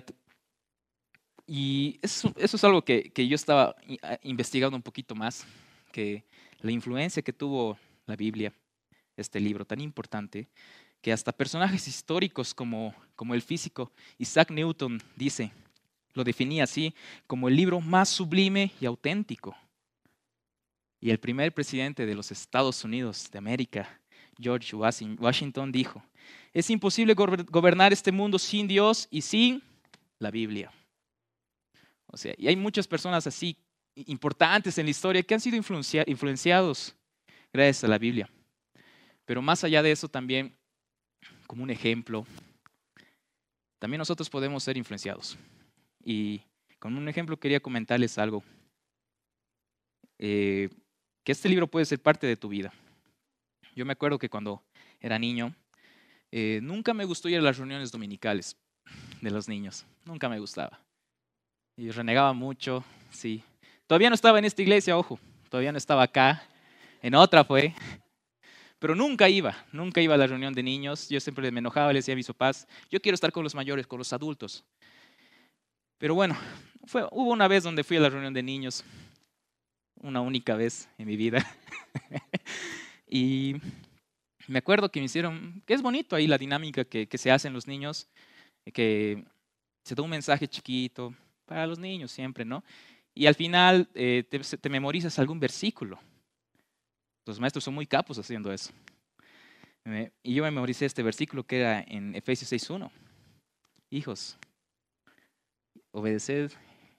y 1.46 1.98
eso, 2.02 2.32
eso, 2.36 2.56
es 2.56 2.64
algo 2.64 2.82
que, 2.82 3.10
que 3.10 3.26
yo 3.26 3.34
estaba 3.34 3.76
investigando 4.22 4.76
un 4.76 4.82
poquito 4.82 5.14
más, 5.14 5.46
que 5.92 6.24
la 6.60 6.72
influencia 6.72 7.22
que 7.22 7.32
tuvo 7.32 7.78
la 8.06 8.16
Biblia, 8.16 8.52
este 9.16 9.40
libro 9.40 9.64
tan 9.64 9.80
importante, 9.80 10.48
que 11.00 11.12
hasta 11.12 11.32
personajes 11.32 11.86
históricos 11.88 12.54
como, 12.54 12.94
como 13.14 13.34
el 13.34 13.42
físico 13.42 13.92
Isaac 14.18 14.50
Newton 14.50 15.00
dice, 15.16 15.52
lo 16.14 16.24
definía 16.24 16.64
así, 16.64 16.94
como 17.26 17.48
el 17.48 17.56
libro 17.56 17.80
más 17.80 18.08
sublime 18.08 18.72
y 18.80 18.86
auténtico. 18.86 19.56
Y 21.00 21.10
el 21.10 21.20
primer 21.20 21.54
presidente 21.54 22.06
de 22.06 22.14
los 22.14 22.32
Estados 22.32 22.82
Unidos 22.84 23.30
de 23.30 23.38
América, 23.38 24.00
George 24.38 24.74
Washington, 24.74 25.70
dijo, 25.70 26.02
es 26.52 26.68
imposible 26.70 27.14
gobernar 27.14 27.92
este 27.92 28.10
mundo 28.10 28.38
sin 28.38 28.66
Dios 28.66 29.06
y 29.10 29.22
sin 29.22 29.62
la 30.18 30.30
Biblia. 30.30 30.72
O 32.06 32.16
sea, 32.16 32.34
y 32.36 32.48
hay 32.48 32.56
muchas 32.56 32.88
personas 32.88 33.26
así 33.26 33.56
importantes 33.94 34.76
en 34.78 34.86
la 34.86 34.90
historia 34.90 35.22
que 35.22 35.34
han 35.34 35.40
sido 35.40 35.56
influenciados 35.56 36.94
gracias 37.52 37.84
a 37.84 37.88
la 37.88 37.98
Biblia. 37.98 38.28
Pero 39.24 39.42
más 39.42 39.62
allá 39.62 39.82
de 39.82 39.92
eso 39.92 40.08
también, 40.08 40.57
como 41.48 41.62
un 41.64 41.70
ejemplo, 41.70 42.26
también 43.80 43.98
nosotros 43.98 44.28
podemos 44.28 44.62
ser 44.62 44.76
influenciados. 44.76 45.36
Y 46.04 46.42
con 46.78 46.96
un 46.96 47.08
ejemplo 47.08 47.38
quería 47.38 47.58
comentarles 47.58 48.18
algo. 48.18 48.44
Eh, 50.18 50.68
que 51.24 51.32
este 51.32 51.48
libro 51.48 51.66
puede 51.66 51.86
ser 51.86 52.00
parte 52.00 52.26
de 52.26 52.36
tu 52.36 52.48
vida. 52.48 52.72
Yo 53.74 53.86
me 53.86 53.92
acuerdo 53.92 54.18
que 54.18 54.28
cuando 54.28 54.62
era 55.00 55.18
niño, 55.18 55.54
eh, 56.30 56.60
nunca 56.62 56.92
me 56.92 57.06
gustó 57.06 57.28
ir 57.30 57.38
a 57.38 57.42
las 57.42 57.56
reuniones 57.56 57.90
dominicales 57.90 58.56
de 59.22 59.30
los 59.30 59.48
niños. 59.48 59.86
Nunca 60.04 60.28
me 60.28 60.38
gustaba. 60.38 60.78
Y 61.76 61.90
renegaba 61.90 62.34
mucho, 62.34 62.84
sí. 63.10 63.42
Todavía 63.86 64.10
no 64.10 64.14
estaba 64.14 64.38
en 64.38 64.44
esta 64.44 64.60
iglesia, 64.60 64.98
ojo. 64.98 65.18
Todavía 65.48 65.72
no 65.72 65.78
estaba 65.78 66.02
acá. 66.02 66.42
En 67.00 67.14
otra 67.14 67.42
fue. 67.42 67.74
Pero 68.78 68.94
nunca 68.94 69.28
iba, 69.28 69.66
nunca 69.72 70.00
iba 70.00 70.14
a 70.14 70.18
la 70.18 70.26
reunión 70.26 70.54
de 70.54 70.62
niños. 70.62 71.08
Yo 71.08 71.18
siempre 71.20 71.50
me 71.50 71.58
enojaba, 71.58 71.92
le 71.92 71.98
decía 71.98 72.14
a 72.14 72.16
mis 72.16 72.32
yo 72.90 73.00
quiero 73.00 73.14
estar 73.14 73.32
con 73.32 73.42
los 73.42 73.54
mayores, 73.54 73.86
con 73.86 73.98
los 73.98 74.12
adultos. 74.12 74.64
Pero 75.98 76.14
bueno, 76.14 76.36
fue, 76.84 77.04
hubo 77.10 77.32
una 77.32 77.48
vez 77.48 77.64
donde 77.64 77.82
fui 77.82 77.96
a 77.96 78.00
la 78.00 78.08
reunión 78.08 78.32
de 78.32 78.42
niños, 78.42 78.84
una 80.00 80.20
única 80.20 80.54
vez 80.54 80.88
en 80.96 81.08
mi 81.08 81.16
vida. 81.16 81.44
y 83.08 83.56
me 84.46 84.60
acuerdo 84.60 84.90
que 84.90 85.00
me 85.00 85.06
hicieron, 85.06 85.60
que 85.66 85.74
es 85.74 85.82
bonito 85.82 86.14
ahí 86.14 86.28
la 86.28 86.38
dinámica 86.38 86.84
que, 86.84 87.08
se 87.18 87.32
hace 87.32 87.48
en 87.48 87.54
los 87.54 87.66
niños, 87.66 88.08
que 88.72 89.24
se 89.82 89.94
da 89.96 90.02
un 90.04 90.10
mensaje 90.10 90.46
chiquito 90.46 91.12
para 91.46 91.66
los 91.66 91.80
niños 91.80 92.12
siempre, 92.12 92.44
¿no? 92.44 92.62
Y 93.12 93.26
al 93.26 93.34
final 93.34 93.88
eh, 93.94 94.22
te 94.22 94.68
memorizas 94.68 95.18
algún 95.18 95.40
versículo. 95.40 95.98
Los 97.28 97.38
maestros 97.38 97.62
son 97.62 97.74
muy 97.74 97.86
capos 97.86 98.18
haciendo 98.18 98.50
eso. 98.50 98.72
Y 100.22 100.34
yo 100.34 100.42
me 100.44 100.50
memoricé 100.50 100.86
este 100.86 101.02
versículo 101.02 101.44
que 101.44 101.60
era 101.60 101.84
en 101.86 102.14
Efesios 102.14 102.50
6.1. 102.50 102.90
Hijos, 103.90 104.38
obedeced 105.90 106.52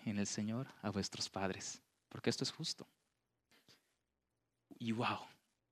en 0.06 0.20
el 0.20 0.28
Señor 0.28 0.68
a 0.84 0.92
vuestros 0.92 1.30
padres, 1.30 1.82
porque 2.10 2.30
esto 2.30 2.44
es 2.44 2.52
justo. 2.52 2.88
Y 4.78 4.92
wow. 4.92 5.18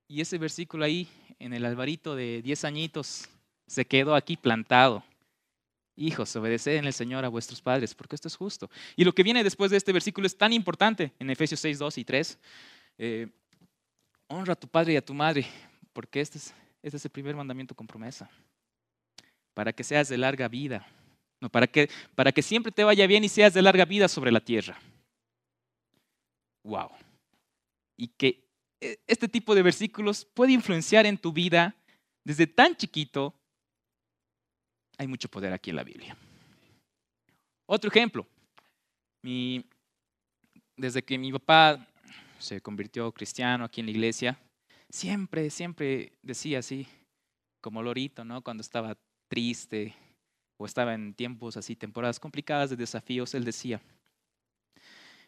Y 0.07 0.21
ese 0.21 0.39
versículo 0.39 0.85
ahí, 0.85 1.07
en 1.37 1.53
el 1.53 1.63
alvarito 1.63 2.15
de 2.15 2.41
10 2.41 2.65
añitos, 2.65 3.29
se 3.67 3.85
quedó 3.85 4.15
aquí 4.15 4.37
plantado. 4.37 5.03
Hijos, 5.95 6.35
obedeced 6.35 6.77
en 6.77 6.85
el 6.85 6.93
Señor 6.93 7.25
a 7.25 7.29
vuestros 7.29 7.61
padres, 7.61 7.93
porque 7.93 8.15
esto 8.15 8.27
es 8.27 8.35
justo. 8.35 8.71
Y 8.95 9.03
lo 9.03 9.13
que 9.13 9.21
viene 9.21 9.43
después 9.43 9.69
de 9.69 9.77
este 9.77 9.93
versículo 9.93 10.25
es 10.25 10.35
tan 10.35 10.51
importante 10.51 11.13
en 11.19 11.29
Efesios 11.29 11.59
6, 11.59 11.77
2 11.77 11.97
y 11.99 12.05
3 12.05 12.39
honra 14.27 14.53
a 14.53 14.59
tu 14.59 14.67
padre 14.67 14.93
y 14.93 14.97
a 14.97 15.05
tu 15.05 15.13
madre, 15.13 15.45
porque 15.93 16.21
este 16.21 16.37
es, 16.37 16.53
este 16.81 16.97
es 16.97 17.05
el 17.05 17.11
primer 17.11 17.35
mandamiento 17.35 17.75
con 17.75 17.87
promesa, 17.87 18.29
para 19.53 19.73
que 19.73 19.83
seas 19.83 20.09
de 20.09 20.17
larga 20.17 20.47
vida, 20.47 20.87
no, 21.39 21.49
para, 21.49 21.67
que, 21.67 21.89
para 22.15 22.31
que 22.31 22.41
siempre 22.41 22.71
te 22.71 22.83
vaya 22.83 23.05
bien 23.07 23.23
y 23.23 23.29
seas 23.29 23.53
de 23.53 23.61
larga 23.61 23.85
vida 23.85 24.07
sobre 24.07 24.31
la 24.31 24.39
tierra. 24.39 24.79
Wow. 26.63 26.89
Y 27.95 28.07
que 28.09 28.43
e, 28.81 28.99
este 29.07 29.27
tipo 29.27 29.55
de 29.55 29.61
versículos 29.61 30.25
puede 30.25 30.51
influenciar 30.51 31.05
en 31.05 31.17
tu 31.17 31.31
vida 31.31 31.75
desde 32.23 32.47
tan 32.47 32.75
chiquito. 32.75 33.33
Hay 34.97 35.07
mucho 35.07 35.29
poder 35.29 35.53
aquí 35.53 35.69
en 35.69 35.75
la 35.75 35.83
Biblia. 35.83 36.17
Otro 37.67 37.89
ejemplo. 37.89 38.25
Mi, 39.21 39.63
desde 40.75 41.03
que 41.03 41.17
mi 41.17 41.31
papá 41.31 41.87
se 42.39 42.61
convirtió 42.61 43.11
cristiano 43.11 43.65
aquí 43.65 43.81
en 43.81 43.87
la 43.87 43.91
iglesia, 43.91 44.39
siempre, 44.89 45.49
siempre 45.49 46.13
decía 46.21 46.59
así, 46.59 46.87
como 47.61 47.83
Lorito, 47.83 48.23
¿no? 48.23 48.41
Cuando 48.41 48.61
estaba 48.61 48.97
triste 49.29 49.93
o 50.57 50.65
estaba 50.65 50.93
en 50.93 51.13
tiempos 51.13 51.57
así, 51.57 51.75
temporadas 51.75 52.19
complicadas 52.19 52.69
de 52.69 52.75
desafíos, 52.75 53.33
él 53.33 53.43
decía. 53.43 53.81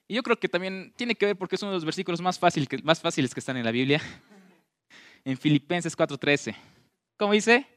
Y 0.08 0.16
yo 0.16 0.24
creo 0.24 0.40
que 0.40 0.50
también 0.50 0.92
tiene 0.96 1.16
que 1.16 1.28
ver 1.28 1.38
porque 1.38 1.56
es 1.56 1.62
uno 1.62 1.72
de 1.72 1.78
los 1.78 1.86
versículos 1.86 2.22
más, 2.22 2.40
fácil, 2.40 2.68
más 2.84 3.00
fáciles 3.00 3.34
que 3.34 3.40
están 3.40 3.58
en 3.58 3.66
la 3.66 3.72
Biblia. 3.72 4.02
En 5.26 5.38
Filipenses 5.38 5.98
4:13. 5.98 6.56
¿Cómo 7.18 7.34
dice? 7.34 7.68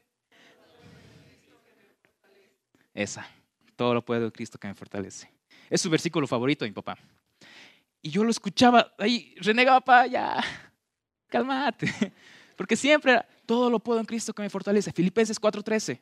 Esa. 2.93 3.27
Todo 3.75 3.93
lo 3.93 4.05
puedo 4.05 4.31
Cristo 4.31 4.57
que 4.57 4.69
me 4.69 4.73
fortalece. 4.73 5.29
Es 5.69 5.81
su 5.81 5.89
versículo 5.89 6.25
favorito 6.25 6.63
mi 6.63 6.71
papá. 6.71 6.97
Y 8.05 8.09
yo 8.09 8.25
lo 8.25 8.31
escuchaba, 8.31 8.93
ahí 8.97 9.33
renegaba 9.37 9.79
para 9.79 10.01
allá, 10.01 10.43
cálmate. 11.29 11.87
Porque 12.57 12.75
siempre 12.75 13.23
todo 13.45 13.69
lo 13.69 13.79
puedo 13.79 13.99
en 13.99 14.05
Cristo 14.05 14.33
que 14.33 14.41
me 14.41 14.49
fortalece. 14.49 14.91
Filipenses 14.91 15.41
4:13. 15.41 15.99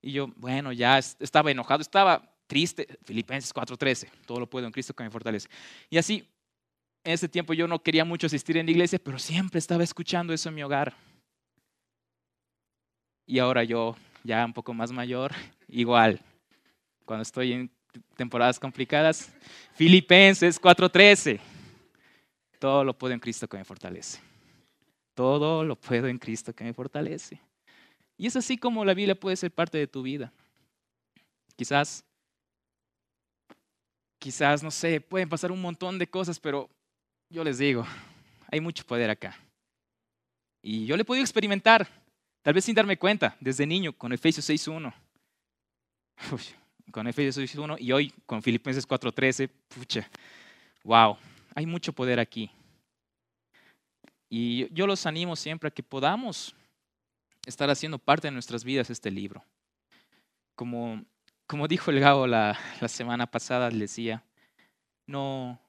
Y 0.00 0.12
yo, 0.12 0.28
bueno, 0.36 0.72
ya 0.72 0.98
estaba 0.98 1.50
enojado, 1.50 1.82
estaba 1.82 2.22
triste. 2.46 2.86
Filipenses 3.02 3.52
4:13, 3.52 4.08
todo 4.26 4.38
lo 4.38 4.48
puedo 4.48 4.66
en 4.66 4.72
Cristo 4.72 4.94
que 4.94 5.02
me 5.02 5.10
fortalece. 5.10 5.48
Y 5.90 5.98
así, 5.98 6.24
en 7.02 7.12
ese 7.12 7.28
tiempo 7.28 7.52
yo 7.52 7.66
no 7.66 7.82
quería 7.82 8.04
mucho 8.04 8.28
asistir 8.28 8.56
en 8.56 8.66
la 8.66 8.72
iglesia, 8.72 9.00
pero 9.02 9.18
siempre 9.18 9.58
estaba 9.58 9.82
escuchando 9.82 10.32
eso 10.32 10.48
en 10.48 10.54
mi 10.54 10.62
hogar. 10.62 10.94
Y 13.26 13.40
ahora 13.40 13.64
yo, 13.64 13.96
ya 14.22 14.44
un 14.44 14.52
poco 14.52 14.72
más 14.72 14.92
mayor, 14.92 15.32
igual, 15.68 16.20
cuando 17.04 17.22
estoy 17.22 17.52
en 17.52 17.70
temporadas 18.16 18.58
complicadas. 18.58 19.30
Filipenses 19.74 20.60
4:13. 20.60 21.40
Todo 22.58 22.84
lo 22.84 22.96
puedo 22.96 23.12
en 23.14 23.20
Cristo 23.20 23.48
que 23.48 23.56
me 23.56 23.64
fortalece. 23.64 24.20
Todo 25.14 25.64
lo 25.64 25.76
puedo 25.76 26.08
en 26.08 26.18
Cristo 26.18 26.52
que 26.54 26.64
me 26.64 26.72
fortalece. 26.72 27.40
Y 28.16 28.26
es 28.26 28.36
así 28.36 28.56
como 28.56 28.84
la 28.84 28.94
Biblia 28.94 29.14
puede 29.14 29.36
ser 29.36 29.50
parte 29.50 29.78
de 29.78 29.86
tu 29.86 30.02
vida. 30.02 30.32
Quizás, 31.56 32.04
quizás, 34.18 34.62
no 34.62 34.70
sé, 34.70 35.00
pueden 35.00 35.28
pasar 35.28 35.52
un 35.52 35.60
montón 35.60 35.98
de 35.98 36.06
cosas, 36.06 36.40
pero 36.40 36.68
yo 37.28 37.44
les 37.44 37.58
digo, 37.58 37.86
hay 38.50 38.60
mucho 38.60 38.84
poder 38.84 39.10
acá. 39.10 39.36
Y 40.62 40.86
yo 40.86 40.96
le 40.96 41.02
he 41.02 41.04
podido 41.04 41.24
experimentar, 41.24 41.86
tal 42.42 42.54
vez 42.54 42.64
sin 42.64 42.74
darme 42.74 42.96
cuenta, 42.96 43.36
desde 43.40 43.66
niño, 43.66 43.92
con 43.92 44.12
Efesios 44.12 44.48
6.1 44.48 44.92
con 46.90 47.06
Efesios 47.06 47.54
1 47.54 47.76
y 47.78 47.92
hoy 47.92 48.12
con 48.26 48.42
Filipenses 48.42 48.86
4:13, 48.86 49.48
pucha, 49.68 50.08
wow, 50.82 51.16
hay 51.54 51.66
mucho 51.66 51.92
poder 51.92 52.20
aquí. 52.20 52.50
Y 54.28 54.72
yo 54.72 54.86
los 54.86 55.06
animo 55.06 55.36
siempre 55.36 55.68
a 55.68 55.70
que 55.70 55.82
podamos 55.82 56.54
estar 57.46 57.70
haciendo 57.70 57.98
parte 57.98 58.26
de 58.26 58.32
nuestras 58.32 58.64
vidas 58.64 58.90
este 58.90 59.10
libro. 59.10 59.44
Como, 60.54 61.04
como 61.46 61.68
dijo 61.68 61.90
el 61.90 62.00
Gabo 62.00 62.26
la, 62.26 62.58
la 62.80 62.88
semana 62.88 63.26
pasada, 63.26 63.70
le 63.70 63.80
decía, 63.80 64.24
no, 65.06 65.60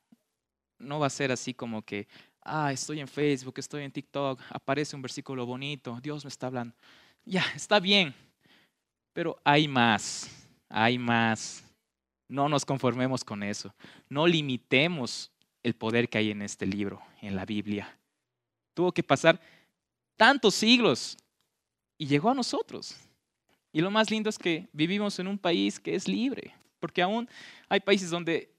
no 0.79 0.99
va 0.99 1.07
a 1.07 1.11
ser 1.11 1.31
así 1.31 1.53
como 1.53 1.81
que, 1.81 2.07
ah, 2.41 2.71
estoy 2.71 2.99
en 2.99 3.07
Facebook, 3.07 3.55
estoy 3.57 3.83
en 3.83 3.91
TikTok, 3.91 4.41
aparece 4.49 4.95
un 4.95 5.01
versículo 5.01 5.45
bonito, 5.45 5.99
Dios 6.01 6.23
me 6.23 6.29
está 6.29 6.47
hablando. 6.47 6.75
Ya, 7.23 7.43
está 7.55 7.79
bien, 7.79 8.13
pero 9.13 9.39
hay 9.43 9.67
más 9.67 10.44
hay 10.75 10.97
más. 10.97 11.63
No 12.27 12.49
nos 12.49 12.65
conformemos 12.65 13.23
con 13.23 13.43
eso. 13.43 13.73
No 14.09 14.27
limitemos 14.27 15.31
el 15.63 15.73
poder 15.73 16.09
que 16.09 16.17
hay 16.17 16.31
en 16.31 16.41
este 16.41 16.65
libro, 16.65 17.01
en 17.21 17.33
la 17.33 17.45
Biblia. 17.45 17.97
Tuvo 18.73 18.91
que 18.91 19.01
pasar 19.01 19.39
tantos 20.17 20.53
siglos 20.53 21.17
y 21.97 22.07
llegó 22.07 22.29
a 22.29 22.33
nosotros. 22.33 22.97
Y 23.71 23.79
lo 23.79 23.89
más 23.89 24.11
lindo 24.11 24.29
es 24.29 24.37
que 24.37 24.67
vivimos 24.73 25.17
en 25.17 25.27
un 25.27 25.37
país 25.37 25.79
que 25.79 25.95
es 25.95 26.09
libre, 26.09 26.53
porque 26.81 27.01
aún 27.01 27.29
hay 27.69 27.79
países 27.79 28.09
donde 28.09 28.49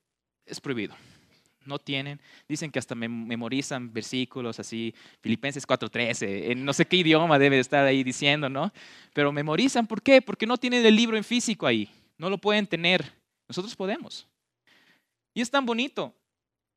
es 0.47 0.59
prohibido. 0.59 0.95
No 1.67 1.79
tienen, 1.79 2.19
dicen 2.49 2.71
que 2.71 2.79
hasta 2.79 2.95
memorizan 2.95 3.93
versículos 3.93 4.59
así, 4.59 4.95
Filipenses 5.21 5.67
4:13, 5.67 6.53
en 6.53 6.65
no 6.65 6.73
sé 6.73 6.87
qué 6.87 6.97
idioma 6.97 7.39
debe 7.39 7.59
estar 7.59 7.85
ahí 7.85 8.03
diciendo, 8.03 8.49
¿no? 8.49 8.73
Pero 9.13 9.33
memorizan, 9.33 9.87
¿por 9.87 10.01
qué? 10.01 10.23
Porque 10.23 10.47
no 10.47 10.57
tienen 10.57 10.87
el 10.87 10.97
libro 10.97 11.17
en 11.17 11.25
físico 11.25 11.67
ahí, 11.67 11.91
no 12.19 12.31
lo 12.31 12.39
pueden 12.39 12.67
tener. 12.67 13.13
Nosotros 13.49 13.75
podemos. 13.77 14.27
Y 15.35 15.41
es 15.41 15.51
tan 15.51 15.65
bonito 15.67 16.15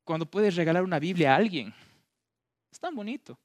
cuando 0.04 0.26
puedes 0.26 0.54
regalar 0.56 0.84
una 0.84 0.98
Biblia 0.98 1.32
a 1.32 1.36
alguien. 1.36 1.74
Es 2.70 2.78
tan 2.78 2.94
bonito. 2.94 3.38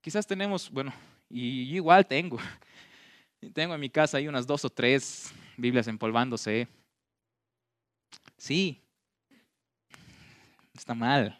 Quizás 0.00 0.26
tenemos, 0.26 0.70
bueno, 0.70 0.92
y 1.28 1.68
yo 1.68 1.76
igual 1.76 2.06
tengo. 2.06 2.38
Tengo 3.52 3.74
en 3.74 3.80
mi 3.80 3.90
casa 3.90 4.16
ahí 4.16 4.26
unas 4.26 4.46
dos 4.46 4.64
o 4.64 4.70
tres 4.70 5.32
Biblias 5.56 5.86
empolvándose. 5.88 6.66
Sí, 8.38 8.82
está 10.74 10.94
mal. 10.94 11.38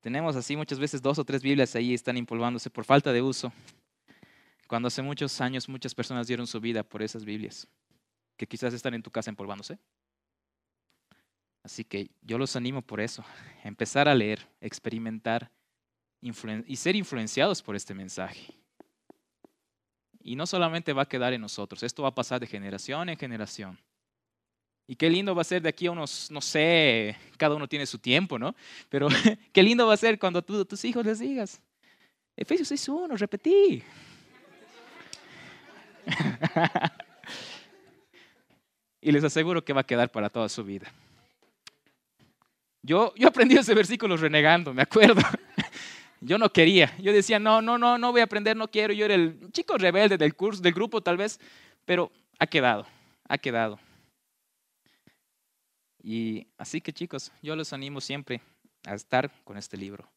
Tenemos 0.00 0.36
así 0.36 0.56
muchas 0.56 0.78
veces 0.78 1.02
dos 1.02 1.18
o 1.18 1.24
tres 1.24 1.42
Biblias 1.42 1.74
ahí 1.74 1.92
están 1.94 2.16
empolvándose 2.16 2.70
por 2.70 2.84
falta 2.84 3.12
de 3.12 3.22
uso. 3.22 3.52
Cuando 4.66 4.88
hace 4.88 5.02
muchos 5.02 5.40
años 5.40 5.68
muchas 5.68 5.94
personas 5.94 6.26
dieron 6.26 6.46
su 6.46 6.60
vida 6.60 6.82
por 6.82 7.02
esas 7.02 7.24
Biblias, 7.24 7.66
que 8.36 8.46
quizás 8.46 8.74
están 8.74 8.94
en 8.94 9.02
tu 9.02 9.10
casa 9.10 9.30
empolvándose. 9.30 9.78
Así 11.62 11.84
que 11.84 12.10
yo 12.22 12.38
los 12.38 12.54
animo 12.54 12.82
por 12.82 13.00
eso, 13.00 13.24
empezar 13.64 14.08
a 14.08 14.14
leer, 14.14 14.46
experimentar 14.60 15.50
y 16.20 16.76
ser 16.76 16.96
influenciados 16.96 17.62
por 17.62 17.76
este 17.76 17.94
mensaje. 17.94 18.54
Y 20.20 20.34
no 20.34 20.46
solamente 20.46 20.92
va 20.92 21.02
a 21.02 21.08
quedar 21.08 21.32
en 21.32 21.40
nosotros, 21.40 21.82
esto 21.82 22.02
va 22.02 22.08
a 22.08 22.14
pasar 22.14 22.40
de 22.40 22.46
generación 22.46 23.08
en 23.08 23.16
generación. 23.16 23.78
Y 24.88 24.94
qué 24.94 25.10
lindo 25.10 25.34
va 25.34 25.42
a 25.42 25.44
ser 25.44 25.62
de 25.62 25.68
aquí 25.68 25.86
a 25.86 25.90
unos, 25.90 26.30
no 26.30 26.40
sé, 26.40 27.16
cada 27.36 27.56
uno 27.56 27.68
tiene 27.68 27.86
su 27.86 27.98
tiempo, 27.98 28.38
¿no? 28.38 28.54
Pero 28.88 29.08
qué 29.52 29.62
lindo 29.62 29.86
va 29.86 29.94
a 29.94 29.96
ser 29.96 30.18
cuando 30.18 30.42
tú 30.42 30.64
tus 30.64 30.84
hijos 30.84 31.04
les 31.04 31.18
digas, 31.18 31.60
Efesios 32.36 32.70
6.1, 32.70 33.16
repetí. 33.18 33.82
y 39.06 39.12
les 39.12 39.22
aseguro 39.22 39.64
que 39.64 39.72
va 39.72 39.82
a 39.82 39.86
quedar 39.86 40.10
para 40.10 40.28
toda 40.28 40.48
su 40.48 40.64
vida. 40.64 40.92
Yo, 42.82 43.14
yo 43.14 43.28
aprendí 43.28 43.56
ese 43.56 43.72
versículo 43.72 44.16
renegando, 44.16 44.74
me 44.74 44.82
acuerdo. 44.82 45.22
Yo 46.20 46.38
no 46.38 46.52
quería. 46.52 46.92
Yo 46.98 47.12
decía, 47.12 47.38
no, 47.38 47.62
no, 47.62 47.78
no, 47.78 47.98
no 47.98 48.10
voy 48.10 48.20
a 48.20 48.24
aprender, 48.24 48.56
no 48.56 48.68
quiero. 48.68 48.92
Yo 48.92 49.04
era 49.04 49.14
el 49.14 49.38
chico 49.52 49.78
rebelde 49.78 50.18
del 50.18 50.34
curso, 50.34 50.60
del 50.60 50.72
grupo 50.72 51.00
tal 51.00 51.16
vez, 51.16 51.38
pero 51.84 52.10
ha 52.40 52.48
quedado, 52.48 52.84
ha 53.28 53.38
quedado. 53.38 53.78
Y 56.02 56.48
así 56.58 56.80
que 56.80 56.92
chicos, 56.92 57.30
yo 57.42 57.54
los 57.54 57.72
animo 57.72 58.00
siempre 58.00 58.40
a 58.84 58.94
estar 58.94 59.30
con 59.44 59.56
este 59.56 59.76
libro. 59.76 60.10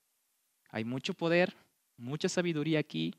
Hay 0.72 0.84
mucho 0.84 1.14
poder, 1.14 1.54
mucha 1.96 2.28
sabiduría 2.28 2.80
aquí. 2.80 3.14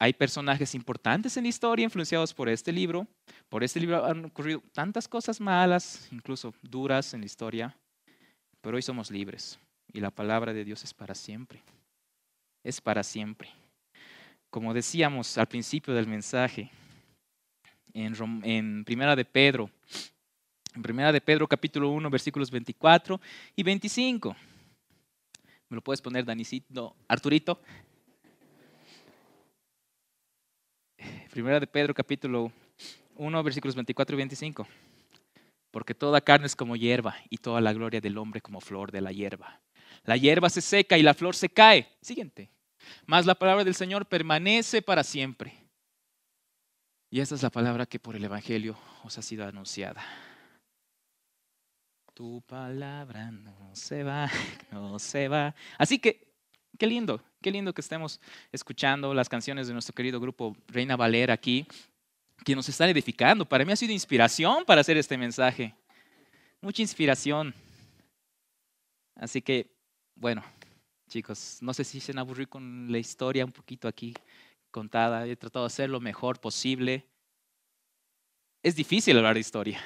Hay 0.00 0.12
personajes 0.12 0.74
importantes 0.74 1.36
en 1.36 1.42
la 1.42 1.48
historia 1.48 1.84
influenciados 1.84 2.32
por 2.32 2.48
este 2.48 2.70
libro. 2.70 3.06
Por 3.48 3.64
este 3.64 3.80
libro 3.80 4.04
han 4.04 4.26
ocurrido 4.26 4.62
tantas 4.72 5.08
cosas 5.08 5.40
malas, 5.40 6.08
incluso 6.12 6.54
duras 6.62 7.14
en 7.14 7.20
la 7.20 7.26
historia, 7.26 7.76
pero 8.60 8.76
hoy 8.76 8.82
somos 8.82 9.10
libres 9.10 9.58
y 9.92 10.00
la 10.00 10.10
palabra 10.10 10.52
de 10.52 10.64
Dios 10.64 10.84
es 10.84 10.94
para 10.94 11.14
siempre. 11.14 11.62
Es 12.62 12.80
para 12.80 13.02
siempre. 13.02 13.50
Como 14.50 14.72
decíamos 14.72 15.36
al 15.36 15.46
principio 15.46 15.92
del 15.94 16.06
mensaje, 16.06 16.70
en, 17.92 18.84
Primera 18.84 19.16
de 19.16 19.24
Pedro, 19.24 19.70
en 20.74 20.82
Primera 20.82 21.10
de 21.12 21.20
Pedro 21.20 21.48
capítulo 21.48 21.90
1 21.90 22.08
versículos 22.08 22.50
24 22.50 23.20
y 23.56 23.62
25. 23.62 24.36
¿Me 25.70 25.74
lo 25.74 25.82
puedes 25.82 26.00
poner, 26.00 26.24
Danicito? 26.24 26.96
Arturito. 27.08 27.60
Primera 31.38 31.60
de 31.60 31.68
Pedro 31.68 31.94
capítulo 31.94 32.50
1 33.14 33.42
versículos 33.44 33.76
24 33.76 34.12
y 34.12 34.16
25. 34.16 34.66
Porque 35.70 35.94
toda 35.94 36.20
carne 36.20 36.46
es 36.48 36.56
como 36.56 36.74
hierba 36.74 37.14
y 37.30 37.36
toda 37.36 37.60
la 37.60 37.72
gloria 37.72 38.00
del 38.00 38.18
hombre 38.18 38.40
como 38.40 38.60
flor 38.60 38.90
de 38.90 39.00
la 39.00 39.12
hierba. 39.12 39.60
La 40.02 40.16
hierba 40.16 40.50
se 40.50 40.60
seca 40.60 40.98
y 40.98 41.04
la 41.04 41.14
flor 41.14 41.36
se 41.36 41.48
cae. 41.48 41.86
Siguiente. 42.00 42.50
Mas 43.06 43.24
la 43.24 43.36
palabra 43.36 43.62
del 43.62 43.76
Señor 43.76 44.06
permanece 44.06 44.82
para 44.82 45.04
siempre. 45.04 45.54
Y 47.08 47.20
esta 47.20 47.36
es 47.36 47.44
la 47.44 47.50
palabra 47.50 47.86
que 47.86 48.00
por 48.00 48.16
el 48.16 48.24
Evangelio 48.24 48.76
os 49.04 49.16
ha 49.16 49.22
sido 49.22 49.46
anunciada. 49.46 50.04
Tu 52.14 52.42
palabra 52.48 53.30
no 53.30 53.70
se 53.76 54.02
va, 54.02 54.28
no 54.72 54.98
se 54.98 55.28
va. 55.28 55.54
Así 55.78 56.00
que, 56.00 56.27
qué 56.78 56.86
lindo, 56.86 57.22
qué 57.42 57.50
lindo 57.50 57.74
que 57.74 57.80
estemos 57.80 58.20
escuchando 58.52 59.12
las 59.12 59.28
canciones 59.28 59.66
de 59.66 59.72
nuestro 59.74 59.94
querido 59.94 60.20
grupo 60.20 60.56
Reina 60.68 60.96
Valera 60.96 61.34
aquí, 61.34 61.66
que 62.44 62.54
nos 62.54 62.68
están 62.68 62.88
edificando. 62.88 63.46
Para 63.46 63.64
mí 63.64 63.72
ha 63.72 63.76
sido 63.76 63.92
inspiración 63.92 64.64
para 64.64 64.80
hacer 64.80 64.96
este 64.96 65.18
mensaje. 65.18 65.74
Mucha 66.60 66.80
inspiración. 66.82 67.54
Así 69.16 69.42
que 69.42 69.76
bueno, 70.14 70.42
chicos, 71.08 71.58
no 71.60 71.72
sé 71.72 71.84
si 71.84 72.00
se 72.00 72.10
han 72.12 72.18
aburrido 72.18 72.50
con 72.50 72.90
la 72.90 72.98
historia 72.98 73.44
un 73.44 73.52
poquito 73.52 73.86
aquí 73.86 74.14
contada. 74.70 75.26
He 75.26 75.36
tratado 75.36 75.64
de 75.64 75.68
hacer 75.68 75.90
lo 75.90 76.00
mejor 76.00 76.40
posible. 76.40 77.06
Es 78.62 78.74
difícil 78.74 79.16
hablar 79.16 79.34
de 79.34 79.40
historia, 79.40 79.80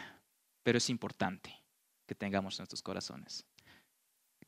pero 0.63 0.79
es 0.79 0.89
importante 0.89 1.55
que 2.07 2.15
tengamos 2.15 2.59
nuestros 2.59 2.83
corazones. 2.83 3.45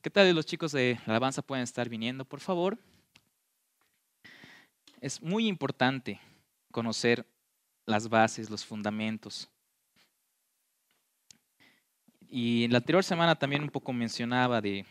¿Qué 0.05 0.11
tal 0.11 0.35
los 0.35 0.45
chicos 0.45 0.71
de 0.71 0.99
la 1.07 1.13
alabanza 1.13 1.41
pueden 1.41 1.63
estar 1.63 1.89
viniendo, 1.89 2.25
por 2.25 2.39
favor? 2.39 2.77
Es 5.01 5.19
muy 5.19 5.47
importante 5.47 6.21
conocer 6.69 7.25
las 7.87 8.07
bases, 8.07 8.51
los 8.51 8.63
fundamentos. 8.63 9.49
Y 12.29 12.65
en 12.65 12.71
la 12.71 12.77
anterior 12.77 13.03
semana 13.03 13.33
también 13.33 13.63
un 13.63 13.71
poco 13.71 13.93
mencionaba 13.93 14.61
de 14.61 14.85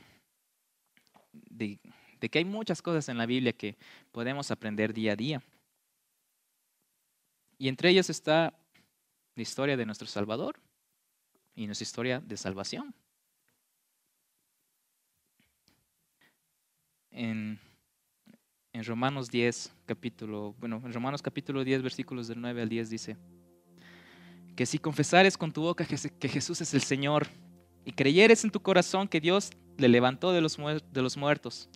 de, 1.33 1.79
que 2.29 2.39
hay 2.39 2.45
muchas 2.45 2.83
cosas 2.83 3.09
en 3.09 3.17
la 3.17 3.27
Biblia 3.27 3.53
que 3.53 3.77
podemos 4.11 4.51
aprender 4.51 4.93
día 4.93 5.13
a 5.13 5.17
día. 5.17 5.43
Y 7.57 7.69
entre 7.69 7.91
ellas 7.91 8.11
está 8.11 8.53
la 9.37 9.43
historia 9.43 9.77
de 9.77 9.87
nuestro 9.87 10.09
Salvador 10.09 10.59
y 11.55 11.67
nuestra 11.67 11.85
historia 11.85 12.19
de 12.19 12.37
salvación. 12.37 12.97
En, 17.15 17.61
en, 18.73 18.85
Romanos 18.85 19.31
10, 19.31 19.73
capítulo, 19.87 20.55
bueno, 20.59 20.83
en 20.85 20.93
Romanos 20.93 21.23
capítulo 21.23 21.63
10, 21.63 21.83
versículos 21.83 22.27
del 22.29 22.41
9 22.41 22.63
al 22.63 22.69
10 22.69 22.91
dice, 22.91 23.17
que 24.57 24.67
si 24.67 24.79
confesares 24.79 25.39
con 25.39 25.53
tu 25.53 25.63
boca 25.63 25.87
que 25.87 26.29
Jesús 26.29 26.61
es 26.61 26.75
el 26.75 26.83
Señor 26.83 27.29
y 27.85 27.93
creyeres 27.93 28.45
en 28.45 28.51
tu 28.51 28.61
corazón 28.61 29.07
que 29.09 29.21
Dios 29.21 29.51
le 29.77 29.89
levantó 29.89 30.33
de 30.33 30.41
los, 30.41 30.57
de 30.57 31.03
los 31.03 31.17
muertos, 31.17 31.69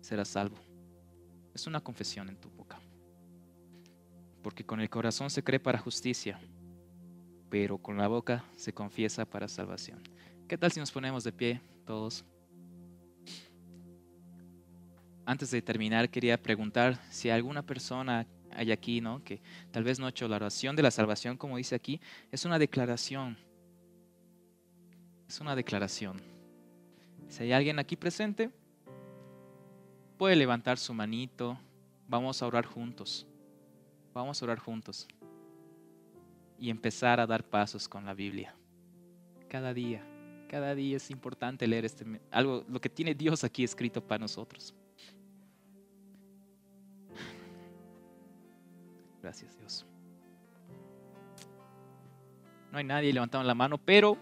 serás 0.00 0.28
salvo. 0.28 0.56
Es 1.54 1.66
una 1.66 1.80
confesión 1.80 2.28
en 2.28 2.36
tu 2.36 2.50
boca. 2.50 2.78
Porque 4.42 4.64
con 4.64 4.80
el 4.80 4.90
corazón 4.90 5.30
se 5.30 5.42
cree 5.42 5.60
para 5.60 5.78
justicia, 5.78 6.38
pero 7.48 7.78
con 7.78 7.96
la 7.96 8.08
boca 8.08 8.44
se 8.56 8.72
confiesa 8.72 9.24
para 9.24 9.48
salvación. 9.48 10.02
¿Qué 10.46 10.58
tal 10.58 10.72
si 10.72 10.80
nos 10.80 10.92
ponemos 10.92 11.24
de 11.24 11.32
pie 11.32 11.60
todos? 11.86 12.24
Antes 15.26 15.50
de 15.50 15.62
terminar, 15.62 16.10
quería 16.10 16.40
preguntar 16.40 17.00
si 17.10 17.30
alguna 17.30 17.62
persona 17.62 18.26
hay 18.52 18.72
aquí, 18.72 19.00
¿no? 19.00 19.22
Que 19.24 19.40
tal 19.70 19.84
vez 19.84 19.98
no 19.98 20.06
ha 20.06 20.10
hecho 20.10 20.28
la 20.28 20.36
oración 20.36 20.76
de 20.76 20.82
la 20.82 20.90
salvación, 20.90 21.36
como 21.36 21.56
dice 21.56 21.74
aquí, 21.74 22.00
es 22.30 22.44
una 22.44 22.58
declaración. 22.58 23.36
Es 25.28 25.40
una 25.40 25.56
declaración. 25.56 26.20
Si 27.28 27.42
hay 27.42 27.52
alguien 27.52 27.78
aquí 27.78 27.96
presente, 27.96 28.50
puede 30.18 30.36
levantar 30.36 30.78
su 30.78 30.92
manito. 30.92 31.58
Vamos 32.06 32.42
a 32.42 32.46
orar 32.46 32.66
juntos. 32.66 33.26
Vamos 34.12 34.40
a 34.40 34.44
orar 34.44 34.58
juntos. 34.58 35.08
Y 36.58 36.70
empezar 36.70 37.18
a 37.18 37.26
dar 37.26 37.42
pasos 37.44 37.88
con 37.88 38.04
la 38.04 38.14
Biblia. 38.14 38.54
Cada 39.48 39.72
día. 39.72 40.04
Cada 40.48 40.74
día 40.74 40.98
es 40.98 41.10
importante 41.10 41.66
leer 41.66 41.86
este, 41.86 42.04
algo, 42.30 42.64
lo 42.68 42.80
que 42.80 42.90
tiene 42.90 43.14
Dios 43.14 43.42
aquí 43.42 43.64
escrito 43.64 44.06
para 44.06 44.20
nosotros. 44.20 44.74
Gracias 49.24 49.56
Dios. 49.58 49.86
No 52.70 52.76
hay 52.76 52.84
nadie 52.84 53.10
levantando 53.10 53.46
la 53.46 53.54
mano, 53.54 53.78
pero 53.78 54.18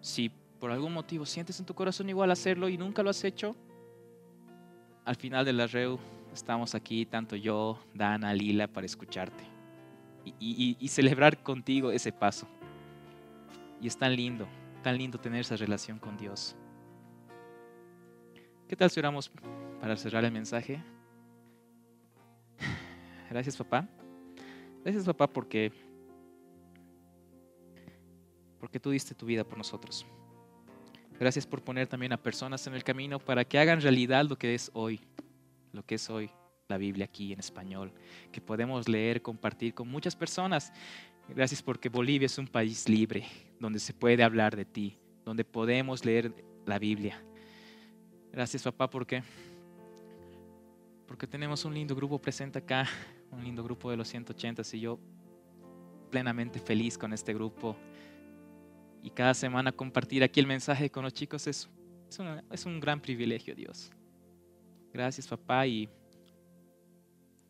si 0.00 0.28
por 0.58 0.72
algún 0.72 0.92
motivo 0.92 1.24
sientes 1.24 1.60
en 1.60 1.66
tu 1.66 1.72
corazón 1.72 2.08
igual 2.08 2.32
hacerlo 2.32 2.68
y 2.68 2.76
nunca 2.76 3.04
lo 3.04 3.10
has 3.10 3.22
hecho, 3.22 3.54
al 5.04 5.14
final 5.14 5.44
del 5.44 5.60
arreo 5.60 6.00
estamos 6.32 6.74
aquí, 6.74 7.06
tanto 7.06 7.36
yo, 7.36 7.78
Dana, 7.94 8.34
Lila, 8.34 8.66
para 8.66 8.86
escucharte 8.86 9.44
y, 10.24 10.76
y 10.80 10.88
celebrar 10.88 11.40
contigo 11.44 11.92
ese 11.92 12.10
paso. 12.10 12.48
Y 13.80 13.86
es 13.86 13.96
tan 13.96 14.16
lindo, 14.16 14.48
tan 14.82 14.98
lindo 14.98 15.20
tener 15.20 15.42
esa 15.42 15.54
relación 15.54 16.00
con 16.00 16.16
Dios. 16.16 16.56
¿Qué 18.66 18.74
tal 18.74 18.90
si 18.90 18.98
oramos 18.98 19.30
para 19.80 19.96
cerrar 19.96 20.24
el 20.24 20.32
mensaje? 20.32 20.82
Gracias, 23.32 23.56
papá. 23.56 23.88
Gracias, 24.84 25.06
papá, 25.06 25.26
porque 25.26 25.72
porque 28.60 28.78
tú 28.78 28.90
diste 28.90 29.14
tu 29.14 29.24
vida 29.24 29.42
por 29.42 29.56
nosotros. 29.56 30.04
Gracias 31.18 31.46
por 31.46 31.64
poner 31.64 31.86
también 31.86 32.12
a 32.12 32.22
personas 32.22 32.66
en 32.66 32.74
el 32.74 32.84
camino 32.84 33.18
para 33.18 33.46
que 33.46 33.58
hagan 33.58 33.80
realidad 33.80 34.26
lo 34.28 34.36
que 34.36 34.54
es 34.54 34.70
hoy, 34.74 35.00
lo 35.72 35.82
que 35.82 35.94
es 35.94 36.10
hoy 36.10 36.30
la 36.68 36.76
Biblia 36.76 37.06
aquí 37.06 37.32
en 37.32 37.40
español, 37.40 37.90
que 38.30 38.42
podemos 38.42 38.86
leer, 38.86 39.22
compartir 39.22 39.72
con 39.72 39.88
muchas 39.88 40.14
personas. 40.14 40.70
Gracias 41.30 41.62
porque 41.62 41.88
Bolivia 41.88 42.26
es 42.26 42.36
un 42.36 42.46
país 42.46 42.86
libre, 42.86 43.24
donde 43.58 43.78
se 43.78 43.94
puede 43.94 44.22
hablar 44.22 44.54
de 44.56 44.66
ti, 44.66 44.98
donde 45.24 45.44
podemos 45.44 46.04
leer 46.04 46.34
la 46.66 46.78
Biblia. 46.78 47.24
Gracias 48.30 48.62
papá 48.62 48.90
porque 48.90 49.22
porque 51.06 51.26
tenemos 51.26 51.64
un 51.64 51.74
lindo 51.74 51.94
grupo 51.94 52.18
presente 52.18 52.58
acá, 52.58 52.88
un 53.32 53.42
lindo 53.42 53.64
grupo 53.64 53.90
de 53.90 53.96
los 53.96 54.08
180 54.08 54.62
y 54.72 54.80
yo 54.80 54.98
plenamente 56.10 56.60
feliz 56.60 56.98
con 56.98 57.12
este 57.12 57.32
grupo 57.32 57.76
y 59.02 59.10
cada 59.10 59.34
semana 59.34 59.72
compartir 59.72 60.22
aquí 60.22 60.38
el 60.38 60.46
mensaje 60.46 60.90
con 60.90 61.02
los 61.02 61.12
chicos 61.12 61.46
es, 61.46 61.68
es, 62.50 62.66
un 62.66 62.78
gran 62.78 63.00
privilegio, 63.00 63.54
Dios. 63.54 63.90
Gracias, 64.92 65.26
papá, 65.26 65.66
y 65.66 65.88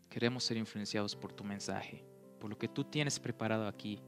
queremos 0.08 0.44
ser 0.44 0.56
influenciados 0.56 1.14
por 1.14 1.32
tu 1.32 1.44
mensaje, 1.44 2.04
por 2.40 2.48
lo 2.48 2.56
que 2.56 2.68
tú 2.68 2.84
tienes 2.84 3.20
preparado 3.20 3.66
aquí, 3.66 4.00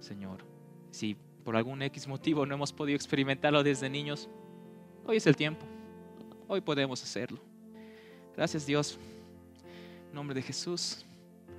Señor. 0.00 0.44
Si 0.90 1.16
por 1.44 1.56
algún 1.56 1.80
X 1.82 2.06
motivo 2.06 2.44
no 2.44 2.54
hemos 2.54 2.72
podido 2.72 2.96
experimentarlo 2.96 3.62
desde 3.62 3.88
niños, 3.88 4.28
hoy 5.06 5.16
es 5.16 5.26
el 5.26 5.36
tiempo. 5.36 5.64
Hoy 6.46 6.60
podemos 6.60 7.02
hacerlo. 7.02 7.40
Gracias, 8.36 8.66
Dios. 8.66 8.98
Nombre 10.14 10.32
de 10.32 10.42
Jesús. 10.42 11.04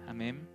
Amén. 0.08 0.55